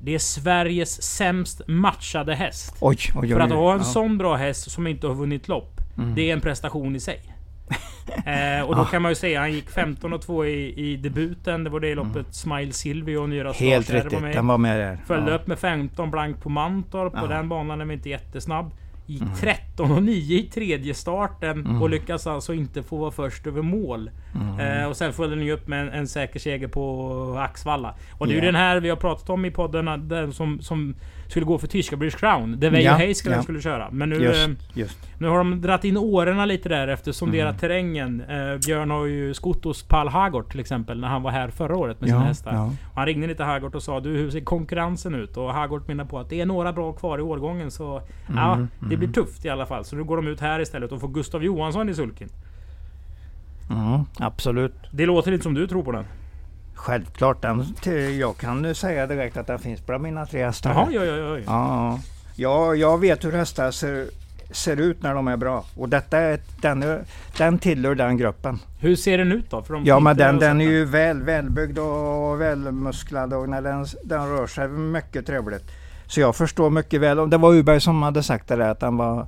[0.02, 2.76] Det är Sveriges sämst matchade häst.
[2.82, 3.30] Oj, oj, oj.
[3.30, 3.84] För att ha en ja.
[3.84, 5.82] sån bra häst som inte har vunnit lopp.
[5.98, 6.16] Mm.
[6.16, 7.20] Det är en prestation i sig.
[8.26, 11.64] eh, och då kan man ju säga han gick 15 och 2 i, i debuten.
[11.64, 12.32] Det var det loppet mm.
[12.32, 14.98] Smile Silvio och Nyra Helt riktigt, var den var med där.
[15.08, 15.38] Följde ja.
[15.38, 17.14] upp med 15 blank på Mantorp.
[17.16, 17.22] Ja.
[17.22, 18.72] På den banan är vi inte jättesnabb.
[19.10, 19.36] Gick mm.
[19.36, 21.82] 13 och 9 i tredje starten mm.
[21.82, 24.10] och lyckas alltså inte få vara först över mål.
[24.36, 24.60] Mm.
[24.60, 27.96] Eh, och sen följde ni upp med en, en säker seger på Axvalla.
[28.12, 28.46] Och det är yeah.
[28.46, 30.96] ju den här vi har pratat om i podden, den som, som
[31.28, 32.60] skulle gå för tyska British Crown.
[32.60, 33.44] Det var ja, Heiskelen ja.
[33.44, 33.90] skulle köra.
[33.92, 34.98] Men nu, just, eh, just.
[35.18, 37.60] nu har de dratt in årorna lite där efter sonderat mm.
[37.60, 38.22] terrängen.
[38.22, 41.78] Eh, Björn har ju skott hos Pal Hagort till exempel när han var här förra
[41.78, 42.54] året med sina hästar.
[42.54, 42.72] Ja.
[42.96, 45.38] han ringde lite Hagort och sa du hur ser konkurrensen ut?
[45.38, 48.04] Och Hagort menar på att det är några bra kvar i årgången så mm,
[48.36, 49.00] ja, det mm.
[49.00, 49.86] blir tufft i alla fall.
[49.86, 52.30] Så nu går de ut här istället och får Gustav Johansson i sulken.
[53.70, 54.76] Mm, absolut.
[54.92, 56.06] Det låter lite som du tror på den.
[56.78, 57.42] Självklart.
[57.42, 57.76] Den,
[58.20, 60.70] jag kan säga direkt att den finns bland mina tre hästar.
[60.70, 61.40] Jaha, ja, ja, ja.
[61.46, 62.00] ja.
[62.40, 64.08] Ja, jag vet hur hästar ser,
[64.52, 65.66] ser ut när de är bra.
[65.76, 67.06] Och detta är, den,
[67.38, 68.60] den tillhör den gruppen.
[68.80, 69.62] Hur ser den ut då?
[69.62, 73.86] För de ja, men den, den är ju väl, välbyggd och välmusklad och när den,
[74.04, 75.72] den rör sig mycket trevligt.
[76.08, 77.30] Så jag förstår mycket väl.
[77.30, 79.28] Det var Uberg som hade sagt det där, att den var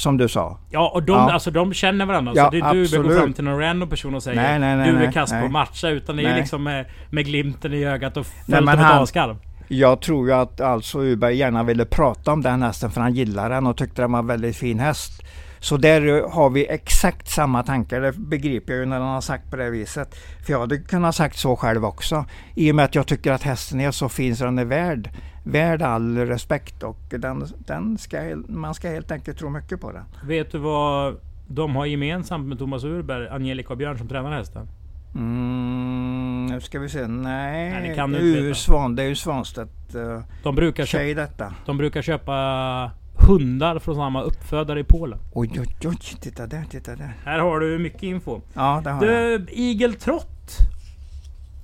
[0.00, 0.58] som du sa.
[0.70, 1.32] Ja, och de, ja.
[1.32, 2.32] Alltså, de känner varandra.
[2.36, 3.06] Ja, så det är du absolut.
[3.06, 5.36] går fram till någon random person och säger nej, nej, nej, Du är kass på
[5.36, 5.88] att matcha.
[5.88, 9.36] Utan det är liksom med, med glimten i ögat och fullt av ett avskalv.
[9.68, 13.50] Jag tror ju att alltså Uberg gärna ville prata om den hästen för han gillar
[13.50, 15.22] den och tyckte den var en väldigt fin häst.
[15.60, 18.00] Så där har vi exakt samma tankar.
[18.00, 20.14] Det begriper jag ju när han har sagt på det viset.
[20.46, 22.24] För jag hade kunnat sagt så själv också.
[22.54, 25.10] I och med att jag tycker att hästen är så fin så den är värd
[25.42, 30.04] värd all respekt och den, den ska, man ska helt enkelt tro mycket på den.
[30.24, 34.68] Vet du vad de har gemensamt med Thomas Urberg, Angelica och Björn som tränar hästen?
[35.14, 37.06] Mm, nu ska vi se.
[37.06, 41.20] Nej, Nej det, kan är ju Svan, det är ju Svanstedt uh, de brukar köpa,
[41.20, 41.54] detta.
[41.66, 42.90] De brukar köpa
[43.26, 45.18] hundar från samma uppfödare i Polen.
[45.32, 45.96] Oj, oj, oj.
[46.20, 47.16] Titta där, titta där.
[47.24, 48.40] Här har du mycket info.
[48.54, 49.48] Ja, det har du, jag.
[49.52, 50.46] Eagle Trott.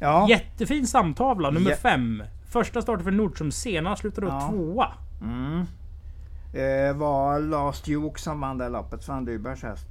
[0.01, 0.27] Ja.
[0.29, 1.77] Jättefin samtavla, nummer ja.
[1.77, 2.23] fem.
[2.49, 4.49] Första starten för Nordström senast slutade ja.
[4.51, 4.88] tvåa.
[5.23, 5.64] Mm.
[6.53, 9.87] Det var Last Duke som vann det loppet, Sven Dybers häst.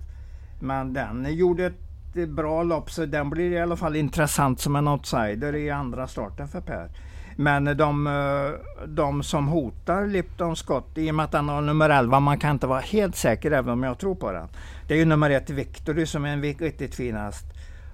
[0.60, 4.88] Men den gjorde ett bra lopp så den blir i alla fall intressant som en
[4.88, 6.89] outsider i andra starten för Per.
[7.36, 11.89] Men de, eh, de som hotar Lipton Scott, i och med att han har nummer
[11.89, 14.48] 11, man kan inte vara helt säker även om jag tror på den.
[14.88, 17.45] Det är ju nummer ett Victory som är en riktigt fin häst.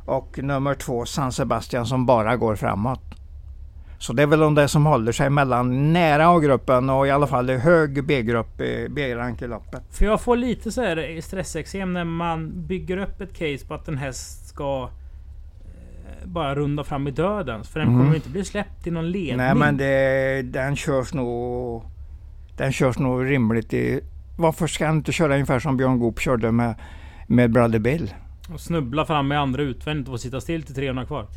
[0.05, 3.01] Och nummer två San Sebastian som bara går framåt.
[3.99, 7.27] Så det är väl de där som håller sig mellan nära A-gruppen och i alla
[7.27, 9.83] fall i hög B-grupp, eh, B-rank i loppet.
[9.89, 13.87] För jag får lite så här stressexem när man bygger upp ett case på att
[13.87, 14.89] en häst ska
[16.25, 17.63] bara runda fram i döden.
[17.63, 17.99] För den mm.
[17.99, 19.37] kommer inte bli släppt i någon ledning.
[19.37, 21.83] Nej men det, den körs nog...
[22.57, 24.01] Den körs nog rimligt i...
[24.37, 26.75] Varför ska han inte köra ungefär som Björn Goop körde med,
[27.27, 28.13] med Brother Bill?
[28.53, 31.27] Och snubbla fram med andra utvändigt och sitta still till 300 kvar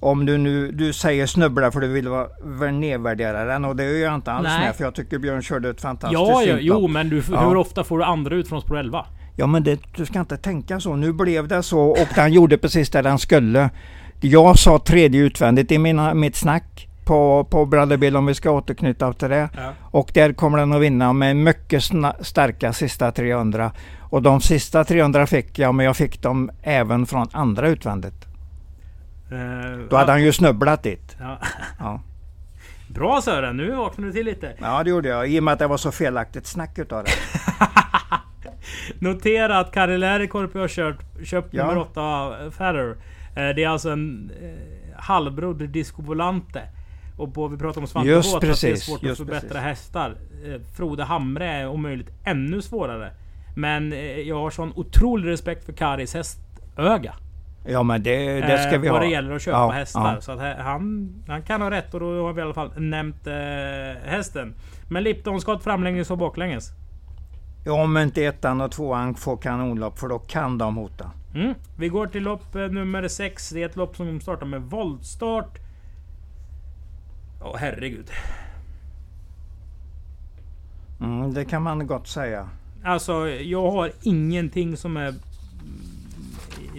[0.00, 4.04] om du nu du säger snubbla för du vill vara nedvärdera den och det är
[4.04, 4.66] jag inte alls Nej.
[4.66, 7.48] med för jag tycker Björn körde ett fantastiskt Ja, ja jo men du, ja.
[7.48, 9.06] hur ofta får du andra ut från spår 11?
[9.36, 10.96] Ja men det, du ska inte tänka så.
[10.96, 13.70] Nu blev det så och den gjorde precis det den skulle.
[14.26, 19.12] Jag sa tredje utvändigt i mina, mitt snack på, på Brotherbill om vi ska återknyta
[19.12, 19.48] till det.
[19.56, 19.72] Ja.
[19.82, 21.82] Och där kommer den att vinna med mycket
[22.20, 23.72] starka sista 300.
[24.00, 28.26] Och de sista 300 fick jag men jag fick dem även från andra utvändigt.
[29.32, 30.14] Uh, Då hade ja.
[30.14, 31.16] han ju snubblat dit.
[31.20, 31.38] Ja.
[31.78, 32.00] ja.
[32.88, 34.52] Bra Sören, nu vaknade du till lite.
[34.60, 37.10] Ja det gjorde jag, i och med att det var så felaktigt snack utav det.
[38.98, 42.96] Notera att Kari Läärikorpi har kört, köpt nummer 8 Ferrer.
[43.36, 46.62] Eh, det är alltså en eh, halvbror till Disco Volante.
[47.16, 49.62] Och på, vi pratar om Svante Båt, att det är svårt att förbättra precis.
[49.62, 50.16] hästar.
[50.46, 53.10] Eh, Frode Hamre är om möjligt ännu svårare.
[53.56, 53.94] Men
[54.26, 57.14] jag har sån otrolig respekt för Karis hästöga.
[57.68, 58.98] Ja men det, det ska vi eh, ha.
[58.98, 60.14] Vad det gäller att köpa ja, hästar.
[60.14, 60.20] Ja.
[60.20, 63.26] Så att han, han kan ha rätt och då har vi i alla fall nämnt
[63.26, 63.34] eh,
[64.04, 64.54] hästen.
[64.88, 66.70] Men Lipton ska framlänges och baklänges.
[67.64, 71.10] Ja, om inte ettan och tvåan får kanonlopp för då kan de hota.
[71.36, 71.54] Mm.
[71.76, 73.50] Vi går till lopp eh, nummer 6.
[73.50, 75.58] Det är ett lopp som startar med voltstart.
[77.40, 78.10] Åh oh, herregud.
[81.00, 82.48] Mm, det kan man gott säga.
[82.84, 85.14] Alltså jag har ingenting som är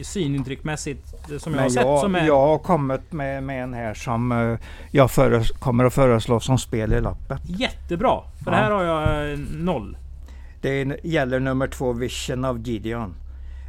[0.04, 1.86] synintryckmässigt som jag har sett.
[1.86, 2.28] Jag, som är...
[2.28, 4.60] jag har kommit med, med en här som uh,
[4.92, 7.42] jag föres, kommer att föreslå som spel i loppet.
[7.46, 8.22] Jättebra!
[8.44, 8.58] För ja.
[8.58, 9.98] här har jag noll.
[10.62, 13.16] Det gäller nummer två Vision of Gideon.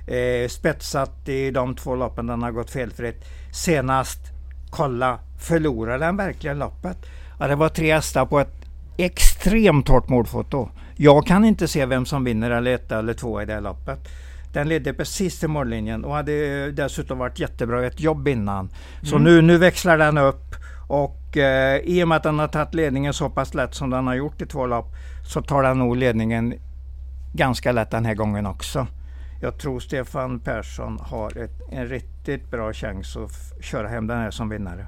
[0.09, 3.25] Eh, spetsat i de två loppen den har gått felfritt.
[3.53, 4.19] Senast,
[4.71, 6.97] kolla, förlorade den verkligen loppet?
[7.41, 8.55] Ja, det var tre hästar på ett
[8.97, 10.69] extremt hårt målfoto.
[10.97, 13.99] Jag kan inte se vem som vinner eller ett eller två i det loppet.
[14.53, 18.69] Den ledde precis till mållinjen och hade dessutom varit jättebra i ett jobb innan.
[19.03, 19.25] Så Mm.
[19.25, 20.55] nu, nu växlar den upp
[20.89, 24.07] och eh, i och med att den har tagit ledningen så pass lätt som den
[24.07, 24.87] har gjort i två lopp
[25.27, 26.55] så tar den nog ledningen
[27.33, 28.87] ganska lätt den här gången också.
[29.41, 34.31] Jag tror Stefan Persson har ett, en riktigt bra chans att köra hem den här
[34.31, 34.87] som vinnare.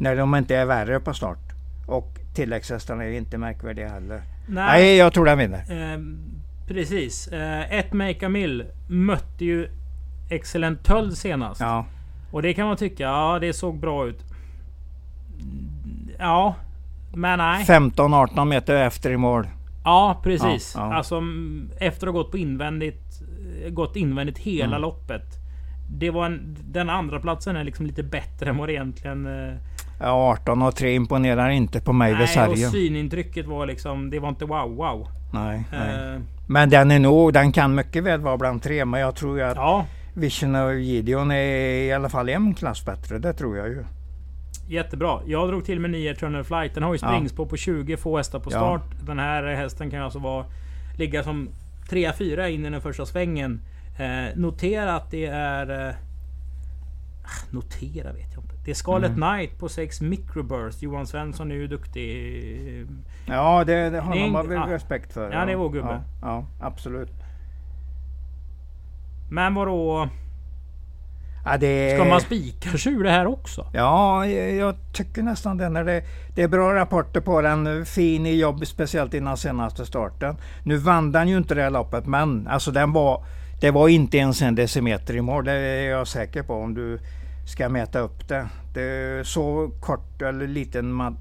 [0.00, 1.38] När de inte är värre på start.
[1.86, 4.22] Och tilläggshästarna är inte märkvärdiga heller.
[4.48, 5.92] Nej, jag tror den vinner.
[5.92, 5.98] Eh,
[6.66, 7.28] precis.
[7.28, 9.68] Eh, ett Make a Mill mötte ju
[10.30, 11.60] Excellent Töll senast.
[11.60, 11.86] Ja,
[12.30, 14.24] Och det kan man tycka, ja det såg bra ut.
[16.18, 16.54] Ja,
[17.14, 17.64] men nej.
[17.64, 19.46] 15-18 meter efter i mål.
[19.84, 20.74] Ja, precis.
[20.76, 20.94] Ja, ja.
[20.94, 21.22] Alltså
[21.78, 23.07] efter att ha gått på invändigt,
[23.70, 24.80] gått invändigt hela Mm.
[24.82, 25.22] loppet.
[25.90, 29.26] Det var en, den andra platsen är liksom lite bättre än vad det egentligen...
[29.26, 29.54] eh,
[30.00, 32.70] Ja, 18 och 3 imponerar inte på mig vid Nej, och sargen.
[32.70, 34.10] synintrycket var liksom...
[34.10, 35.08] Det var inte wow wow.
[35.32, 36.14] Nej, nej.
[36.14, 38.84] Eh, Men den är nog, den kan mycket väl vara bland tre.
[38.84, 42.84] Men jag tror ju att ja, Vision och Gideon är i alla fall en klass
[42.84, 43.18] bättre.
[43.18, 43.84] Det tror jag ju.
[44.68, 45.20] jättebra.
[45.26, 46.74] Jag drog till med 9 Eternal Flight.
[46.74, 47.08] Den har ju Ja.
[47.08, 48.58] springspår på 20 få hästar på Ja.
[48.58, 49.06] start.
[49.06, 50.44] Den här hästen kan alltså vara,
[50.98, 51.48] ligga som
[51.88, 53.60] 3-4 in i den första svängen.
[53.98, 55.88] Eh, notera att det är...
[55.88, 55.94] Eh,
[57.24, 58.54] ah, notera vet jag inte.
[58.64, 59.20] Det är Scarlet Mm.
[59.20, 60.82] Knight på 6 Microburst.
[60.82, 62.86] Johan Svensson är ju duktig.
[63.26, 64.66] Ja, det, det har vi ja.
[64.68, 65.32] respekt för.
[65.32, 66.02] Ja, det är vår gubbe.
[66.20, 67.12] Ja, ja absolut.
[69.30, 70.08] Men vadå?
[71.50, 73.66] Ja, det, Ska man spika tjur det här också?
[73.72, 75.68] Ja, jag tycker nästan det.
[75.68, 76.02] När det,
[76.34, 77.86] det är bra rapporter på den.
[77.86, 80.36] Fin i jobb, speciellt innan senaste starten.
[80.62, 83.24] Nu vann den ju inte det här loppet, men alltså den var,
[83.60, 85.44] det var inte ens en decimeter i mål.
[85.44, 86.98] Det är jag säker på om du
[87.46, 88.48] ska mäta upp det.
[88.74, 91.16] det är så kort eller liten ma-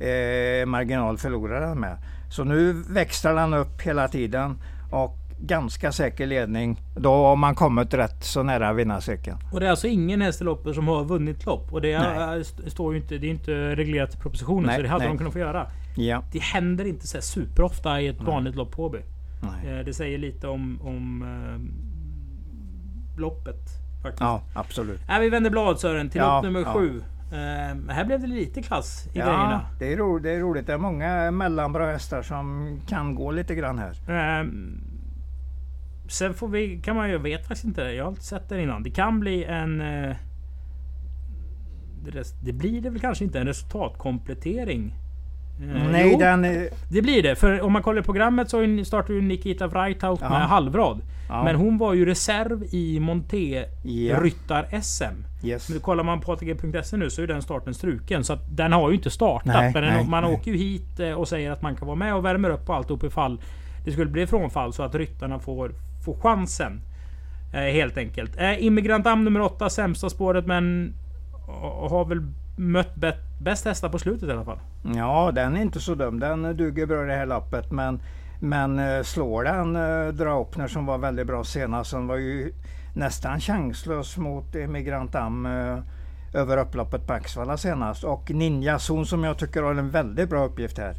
[0.00, 1.96] eh, marginal förlorar den med.
[2.30, 4.58] Så nu växlar den upp hela tiden
[4.90, 6.80] och ganska säker ledning.
[6.96, 9.38] Då har man kommit rätt så nära vinnarcirkeln.
[9.52, 11.72] Och det är alltså ingen häst i loppet som har vunnit lopp.
[11.72, 12.40] Och det är, Nej.
[12.40, 14.66] st- står ju inte, det är inte reglerat i propositionen.
[14.66, 15.12] Nej, så det hade nej.
[15.12, 15.66] de kunnat få göra.
[15.96, 16.22] Ja.
[16.32, 18.98] Det händer inte så superofta i ett vanligt lopp på Åby.
[19.42, 19.78] Nej.
[19.78, 23.60] Eh, Det säger lite om, om eh, loppet.
[24.02, 24.20] Faktiskt.
[24.20, 25.00] Ja, absolut.
[25.08, 26.72] Nej, vi vänder blad Sören till Ja, lopp nummer ja.
[26.72, 27.02] sju.
[27.32, 29.60] Eh, här blev det lite klass i Ja, grejerna.
[29.78, 30.66] det är, ro, det är roligt.
[30.66, 33.90] Det är många mellanbra hästar som kan gå lite grann här.
[33.90, 34.46] Eh,
[36.08, 37.82] sen får vi, kan man ju, jag vet faktiskt inte.
[37.82, 38.82] Jag har inte sett det innan.
[38.82, 39.80] Det kan bli en...
[39.80, 40.16] Eh,
[42.40, 44.94] det, blir det väl kanske inte en resultatkomplettering.
[45.60, 46.44] Eh, Nej, jo, den...
[46.44, 47.36] är- det blir det.
[47.36, 50.16] För om man kollar programmet så startar ju Nikita Ja.
[50.20, 51.00] med halvrad.
[51.28, 55.14] Ja, Men hon var ju reserv i Monté ja, Ryttar-SM.
[55.44, 55.68] yes.
[55.70, 58.24] Men kollar man på ATG.se nu så är den starten struken.
[58.24, 59.46] Så den har ju inte startat.
[59.46, 60.32] Nej, men den, nej, man nej.
[60.34, 62.76] åker ju hit eh, och säger att man kan vara med och värmer upp och
[62.76, 63.40] alltihop ifall
[63.84, 64.72] det skulle bli frånfall.
[64.72, 65.72] Så att ryttarna får,
[66.06, 66.80] Få chansen.
[67.52, 68.36] Eh, helt enkelt.
[68.36, 70.94] Eh, Immigrant Am nummer 8, sämsta spåret men
[71.90, 72.22] har väl
[72.56, 72.94] mött
[73.40, 74.58] bäst, hästar på slutet i alla fall.
[74.94, 76.20] Ja, den är inte så dum.
[76.20, 77.70] Den duger bra i det här loppet.
[77.70, 78.00] Men,
[78.40, 81.90] men eh, slår den eh, Draupner som var väldigt bra senast.
[81.90, 82.52] Den var ju
[82.94, 85.78] nästan chanslös mot Immigrant Am eh,
[86.40, 88.04] över upploppet på Axvalla senast.
[88.04, 90.94] Och Ninja Zon som jag tycker har en väldigt bra uppgift här.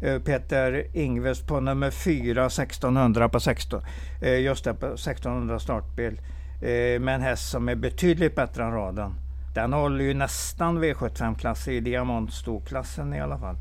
[0.00, 3.82] Eh, Peter Ingves på nummer 4, 1600 på 16.
[4.22, 6.20] eh, Just det, på 1600 startbil.
[6.62, 9.14] Eh, Med en häst som är betydligt bättre än raden.
[9.54, 13.56] Den håller ju nästan V75-klass i diamantstorklassen i alla fall.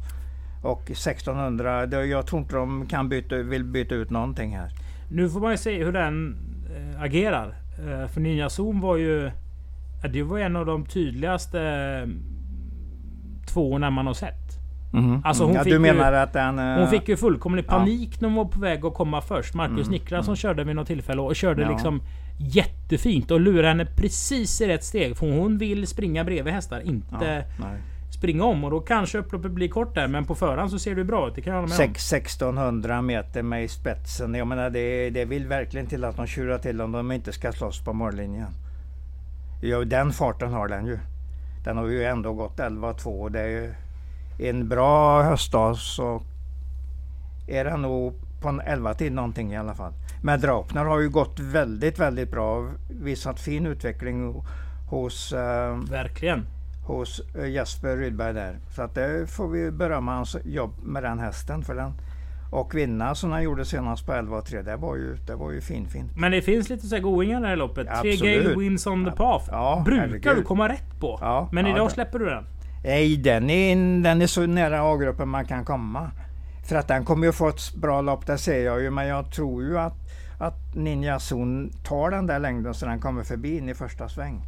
[0.64, 4.72] Och 1600, det, jag tror inte de kan byta, vill byta ut någonting här.
[5.12, 6.38] Nu får man ju se hur den
[6.76, 7.56] eh, agerar.
[7.80, 9.32] Eh, för Ninja Zoom var ju...
[10.14, 12.24] Det var en av de tydligaste mm,
[13.48, 14.60] tvåorna man har sett.
[15.24, 16.60] Alltså, hon ja, fick du ju- menar att den...
[16.60, 17.72] eh, Hon fick ju fullkomlig Ja.
[17.72, 19.54] panik när hon var på väg att komma först.
[19.54, 20.36] Marcus Mm, Niklasson mm.
[20.36, 21.70] körde vid något tillfälle och körde Ja.
[21.72, 22.02] liksom
[22.40, 25.18] jättefint och lurade henne precis i rätt steg.
[25.18, 27.46] För hon vill springa bredvid hästar, ja, inte
[28.18, 28.64] springa om.
[28.64, 30.08] Och då kanske upploppet blir kort där.
[30.08, 31.36] Men på förhand så ser det bra ut.
[31.36, 31.94] Det kan jag hålla med om.
[31.94, 34.34] Sex- 1600 meter med i spetsen.
[34.34, 37.52] Jag menar det, det vill verkligen till att de tjurar till om de inte ska
[37.52, 38.48] slåss på mållinjen.
[39.62, 41.00] Ja, den farten har den ju.
[41.64, 43.74] Den har ju ändå gått 11-2 och det är ju
[44.38, 46.22] en bra höstdag så
[47.48, 49.94] är den nog på en 11 tid någonting i alla fall.
[50.24, 52.70] Men Draupner har ju gått väldigt, väldigt bra.
[52.90, 54.44] Visat fin utveckling
[54.90, 56.48] hos eh, Verkligen.
[56.86, 58.58] hos eh, Jesper Rydberg där.
[58.70, 61.62] Så att det får vi berömma hans jobb med den hästen.
[61.64, 61.92] För den.
[62.52, 65.52] Och vinna som han gjorde senast på 11 och 3, det var ju, det var
[65.52, 66.12] ju fin, fint.
[66.18, 67.88] Men det finns lite så här goingar i det här loppet.
[68.02, 68.44] Tre Absolut.
[68.44, 69.46] Gale Wins on the Path.
[69.52, 70.36] Ja, Brukar herregud.
[70.36, 71.18] du komma rätt på.
[71.22, 72.44] Ja, men ja, idag det- släpper du den.
[72.86, 76.12] Nej, den är, den är så nära A-gruppen man kan komma.
[76.66, 78.90] För att den kommer ju få ett bra lopp, det ser jag ju.
[78.90, 79.94] Men jag tror ju att
[80.38, 84.42] att Ninja Zon tar den där längden så den kommer förbi in i första sväng.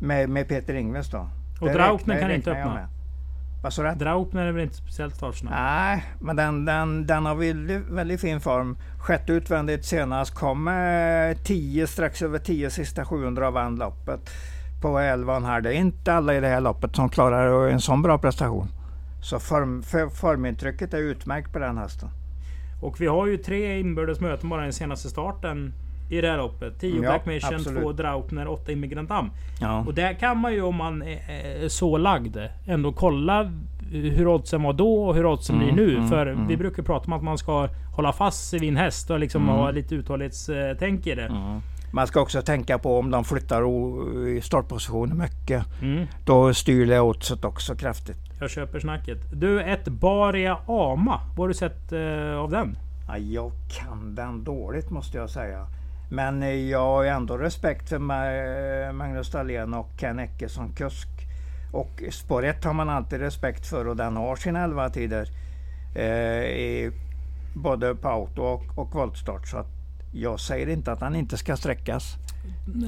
[0.00, 1.28] Med, med Peter Ingves då.
[1.60, 2.88] Och Draupner kan inte öppna.
[3.62, 3.94] Vad sa du?
[3.94, 5.54] Draupner är väl inte speciellt startsnabb?
[5.54, 8.78] Nej, men den, den, den har väldigt, väldigt fin form.
[8.98, 10.34] Sjätte utvändigt senast.
[10.34, 14.30] Kom eh, 10, strax över 10 sista 700 och vann loppet
[14.84, 15.60] på 11,5.
[15.60, 18.68] Det är inte alla i det här loppet som klarar en sån bra prestation.
[19.22, 22.08] Så form, för, formintrycket är utmärkt på den hästen.
[22.82, 25.72] Och vi har ju tre inbördes möten bara den senaste starten
[26.10, 26.80] i det här loppet.
[26.80, 27.82] 10 Ja, Black Mission, absolut.
[27.82, 29.30] 2 Draupner, 8 Immigrant Am.
[29.60, 29.84] Ja.
[29.86, 33.52] Och där kan man ju om man är så lagd ändå kolla
[33.90, 35.96] hur oddsen var då och hur oddsen Mm, blir nu.
[35.96, 36.46] mm, För mm.
[36.46, 39.54] vi brukar prata om att man ska hålla fast vid en häst och liksom Mm.
[39.54, 41.60] ha lite uthållighetstänk i det.
[41.94, 45.64] Man ska också tänka på om de flyttar o- i startposition mycket.
[45.82, 46.06] Mm.
[46.24, 48.16] Då styr det oddset också kraftigt.
[48.40, 49.18] Jag köper snacket.
[49.32, 51.20] Du, ett Baria Ama.
[51.28, 52.78] Vad har du sett eh, av den?
[53.08, 55.66] Ja, jag kan den dåligt måste jag säga.
[56.10, 61.08] Men eh, jag har ändå respekt för Ma- Magnus Dahlén och Ken Ecke som kusk.
[61.72, 65.28] Och spår 1 har man alltid respekt för och den har sina 11 tider.
[65.96, 66.04] Eh,
[66.44, 66.90] i
[67.54, 69.46] både på auto och, och voltstart.
[69.48, 69.70] Så att
[70.14, 72.16] jag säger inte att han inte ska sträckas.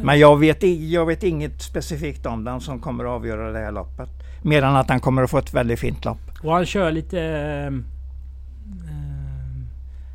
[0.03, 3.73] Men jag vet, jag vet inget specifikt om den som kommer att avgöra det här
[3.73, 4.09] loppet.
[4.43, 6.19] Mer än att han kommer att få ett väldigt fint lopp.
[6.43, 7.21] Och han kör lite...
[7.21, 7.73] Eh,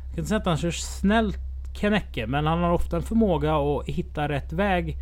[0.06, 1.38] jag kan inte säga att han kör snällt
[1.72, 4.96] Kennecke, men han har ofta en förmåga att hitta rätt väg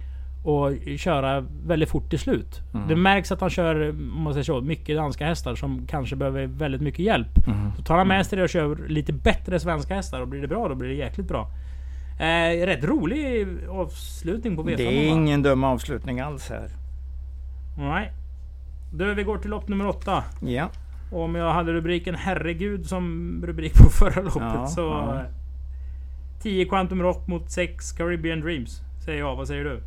[0.44, 2.60] och köra väldigt fort till slut.
[2.74, 2.88] Mm.
[2.88, 6.46] Det märks att han kör, om man säger så, mycket danska hästar som kanske behöver
[6.46, 7.46] väldigt mycket hjälp.
[7.46, 7.72] Mm.
[7.76, 10.48] Så tar han med sig det och kör lite bättre svenska hästar och blir det
[10.48, 11.48] bra, då blir det jäkligt bra.
[12.20, 14.76] Eh, rätt rolig avslutning på V5.
[14.76, 16.68] Det är ingen dum avslutning alls här.
[17.78, 18.12] Nej.
[18.92, 20.24] Du, vi går till lopp nummer åtta.
[20.40, 20.68] Ja.
[21.12, 24.80] Om jag hade rubriken Herregud som rubrik på förra loppet Ja, så...
[24.80, 25.14] ja.
[25.14, 25.26] eh,
[26.42, 28.80] 10 Quantum Rock mot 6 Caribbean Dreams.
[29.04, 29.36] Säger jag.
[29.36, 29.82] Vad säger du?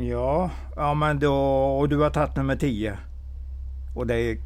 [0.00, 1.34] Ja, ja men då,
[1.78, 2.98] och du har tagit nummer 10.
[3.94, 4.38] Och det är,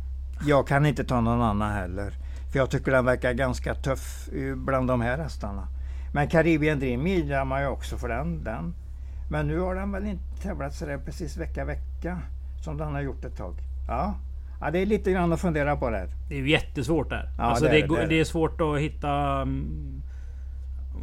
[0.46, 2.14] jag kan inte ta någon annan heller.
[2.52, 5.68] För jag tycker den verkar ganska tuff eh, bland de här hästarna.
[6.12, 8.74] Men Caribbean Dream gillar man ju också för den, den.
[9.30, 12.18] Men nu har den väl inte tävlat sådär precis vecka vecka.
[12.64, 13.54] Som den har gjort ett tag.
[13.88, 14.14] Ja,
[14.60, 16.08] ja det är lite grann att fundera på där.
[16.28, 17.28] Det är jättesvårt där.
[17.38, 19.10] Ja, alltså det är det, det, är det är svårt att hitta...
[19.42, 20.02] mm,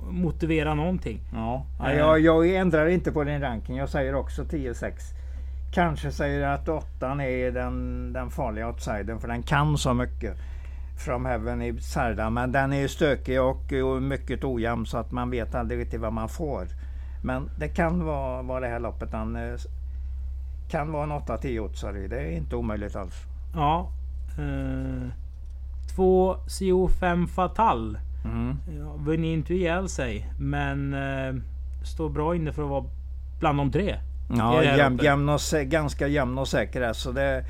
[0.09, 1.19] Motivera någonting.
[1.33, 1.97] Ja, ja, Eh.
[1.97, 3.75] jag, jag ändrar inte på din ranking.
[3.77, 4.91] Jag säger också 10-6.
[5.73, 10.37] Kanske säger jag att åttan är den, den farliga outsidern för den kan så mycket.
[10.97, 12.29] From Heaven i Sarda.
[12.29, 16.01] Men den är ju stökig och, och mycket ojämn så att man vet aldrig riktigt
[16.01, 16.67] vad man får.
[17.23, 19.11] Men det kan vara, vara det här loppet.
[19.11, 19.59] Den eh,
[20.69, 22.07] kan vara en 8-10 oddsare.
[22.07, 23.15] Det är inte omöjligt alls.
[23.55, 23.91] Ja.
[24.39, 25.09] Eh,
[25.95, 27.97] två CO5 Fatal.
[28.25, 28.57] Mm.
[29.07, 30.33] Vinner inte ihjäl sig.
[30.39, 31.35] Men eh,
[31.83, 32.85] står bra inne för att vara
[33.39, 33.95] bland de tre.
[34.37, 36.93] Ja, jäm, jämn och, ganska jämn och säker.
[36.93, 37.45] Så det,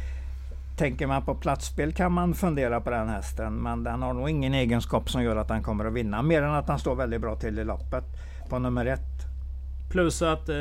[0.77, 3.53] tänker man på platsspel kan man fundera på den hästen.
[3.53, 6.21] Men den har nog ingen egenskap som gör att den kommer att vinna.
[6.21, 8.03] Mer än att den står väldigt bra till i loppet.
[8.49, 9.01] På nummer ett.
[9.91, 10.55] Plus att eh,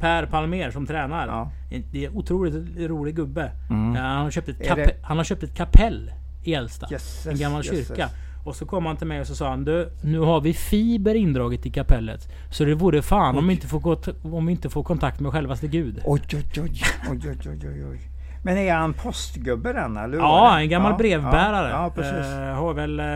[0.00, 1.26] Per Palmer som tränar.
[1.26, 1.50] Ja.
[1.92, 3.52] Det är otroligt rolig gubbe.
[3.70, 3.94] Mm.
[3.94, 6.12] Ja, han, har köpt ett det- han har köpt ett kapell
[6.44, 6.86] i Älsta.
[6.90, 8.08] Jösses, en gammal kyrka.
[8.44, 11.14] Och så kom han till mig och så sa han du, nu har vi fiber
[11.14, 12.28] indraget i kapellet.
[12.50, 15.66] Så det vore fan om vi, inte får om vi inte får kontakt med självaste
[15.68, 16.00] Gud.
[16.04, 18.00] Oj, oj, oj, oj, oj, oj, oj.
[18.42, 20.18] Men är han postgubbe den eller?
[20.18, 20.62] Ja, det?
[20.62, 21.70] en gammal Ja, brevbärare.
[21.70, 22.02] Ja, ja.
[22.50, 23.06] Eh, har väl eh,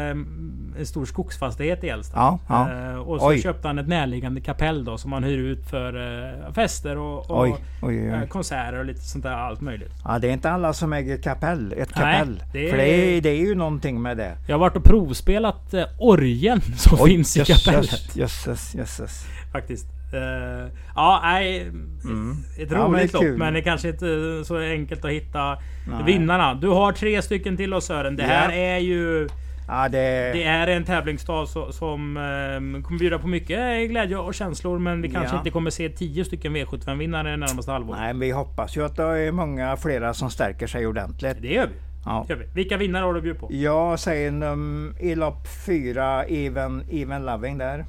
[0.78, 2.38] en stor skogsfastighet i Älsta.
[2.50, 3.42] Eh, och så Oj.
[3.42, 7.54] köpte han ett närliggande kapell då som han hyr ut för fester och, och Oj,
[7.82, 9.92] oj, konserter och lite sånt där allt möjligt.
[10.04, 11.72] Ja, det är inte alla som äger kapell.
[11.72, 11.86] Ett Nej,
[12.18, 12.42] kapell.
[12.52, 14.32] det är- För det är, det är ju någonting med det.
[14.46, 18.16] Jag har varit och provspelat orgeln som finns i kapellet.
[18.16, 19.26] jösses, jösses, jösses.
[19.52, 19.86] Faktiskt.
[20.12, 21.60] Eh, ja, nej.
[22.04, 22.36] Mm.
[22.58, 23.30] Ett Ja, men roligt är kul.
[23.30, 25.56] lopp, men det är kanske inte så enkelt att hitta
[25.88, 26.04] Nej.
[26.06, 26.54] vinnarna.
[26.54, 28.16] Du har tre stycken till oss Sören.
[28.16, 28.54] Det här Ja.
[28.54, 29.28] är ju...
[29.68, 29.98] Ja, det,
[30.32, 34.78] Det är en tävlingsdag som eh, kommer bjuda på mycket glädje och känslor.
[34.78, 35.38] Men vi kanske Ja.
[35.38, 38.00] inte kommer se 10 stycken V75-vinnare det närmaste halvåret.
[38.00, 41.36] Nej, vi hoppas ju att det är många flera som stärker sig ordentligt.
[41.42, 41.72] Det gör vi.
[42.04, 42.24] Ja.
[42.28, 42.46] Det gör vi.
[42.54, 43.48] Vilka vinnare har du bjuda på?
[43.52, 47.84] Jag säger num, i lopp 4 even, even Loving där.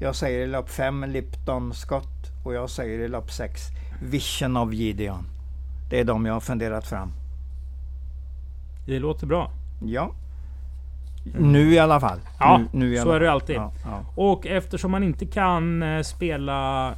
[0.00, 2.32] Jag säger i lopp 5 Lipton Scott.
[2.44, 3.62] Och jag säger i lopp 6
[4.02, 5.26] Vision of Gideon.
[5.90, 7.12] Det är de jag har funderat fram.
[8.86, 9.50] Det låter bra.
[9.84, 10.10] Ja.
[11.38, 12.18] Nu i alla fall.
[12.40, 13.56] Ja, nu, nu i så är det alltid.
[13.56, 14.04] Ja, ja.
[14.14, 16.88] Och eftersom man inte kan eh, spela...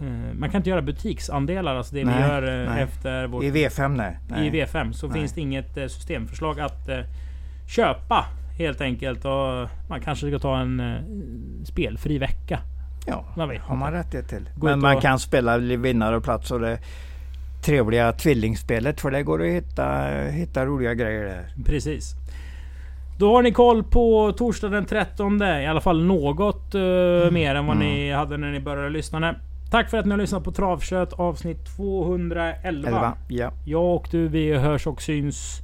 [0.00, 0.06] eh,
[0.38, 2.82] Man kan inte göra butiksandelar, alltså det vi Nej, gör eh, nej.
[2.82, 4.18] efter vårt, I V5 nej.
[4.28, 4.50] i nej.
[4.66, 5.20] V5 så Nej.
[5.20, 6.88] finns det inget systemförslag att
[7.66, 8.24] köpa
[8.58, 9.24] helt enkelt.
[9.24, 10.96] Och man kanske ska ta en eh,
[11.64, 12.60] spelfri vecka.
[13.06, 14.48] Ja, Man vet har man rättighet till.
[14.56, 16.24] Gå Men man och- kan spela vinnare och
[16.58, 16.78] det
[17.64, 21.52] trevliga tvillingspelet för det går att hitta, hitta roliga grejer där.
[21.64, 22.14] Precis.
[23.18, 25.42] Då har ni koll på torsdag den 13.
[25.42, 26.80] I alla fall något eh,
[27.32, 27.88] mer än vad Mm.
[27.88, 29.34] ni hade när ni började lyssna.
[29.70, 32.52] Tack för att ni har lyssnat på Travkött avsnitt 211.
[32.62, 33.14] 11.
[33.28, 33.52] Ja.
[33.64, 35.58] Jag och du, vi hörs och syns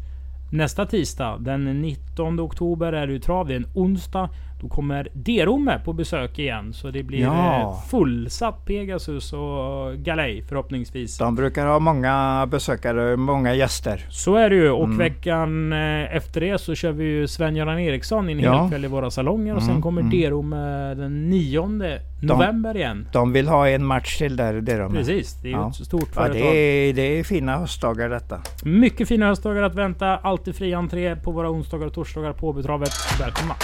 [0.54, 1.38] nästa tisdag.
[1.40, 3.46] Den 19 oktober är det ju trav.
[3.48, 4.30] Det är en onsdag.
[4.64, 6.72] Då kommer Derome på besök igen.
[6.72, 7.60] Så det blir Ja.
[7.60, 11.18] eh, fullsatt Pegasus och galej förhoppningsvis.
[11.18, 14.06] De brukar ha många besökare, många gäster.
[14.10, 14.70] Så är det ju.
[14.70, 14.98] Och Mm.
[14.98, 18.60] veckan eh, efter det så kör vi ju Sven-Göran Eriksson in Ja.
[18.62, 19.54] hel kväll i våra salonger.
[19.56, 20.20] Och sen Mm, kommer mm.
[20.20, 23.08] Derome den 9 november igen.
[23.12, 24.60] De vill ha en match till där.
[24.60, 24.88] de är.
[24.88, 25.40] Precis.
[25.42, 25.68] Det är ju Ja.
[25.68, 26.36] ett stort Ja, företag.
[26.42, 28.40] det, är, det är fina höstdagar detta.
[28.64, 30.16] Mycket fina höstdagar att vänta.
[30.16, 32.90] Alltid fri entré på våra onsdagar och torsdagar på Åbytravet.
[33.20, 33.54] Välkomna!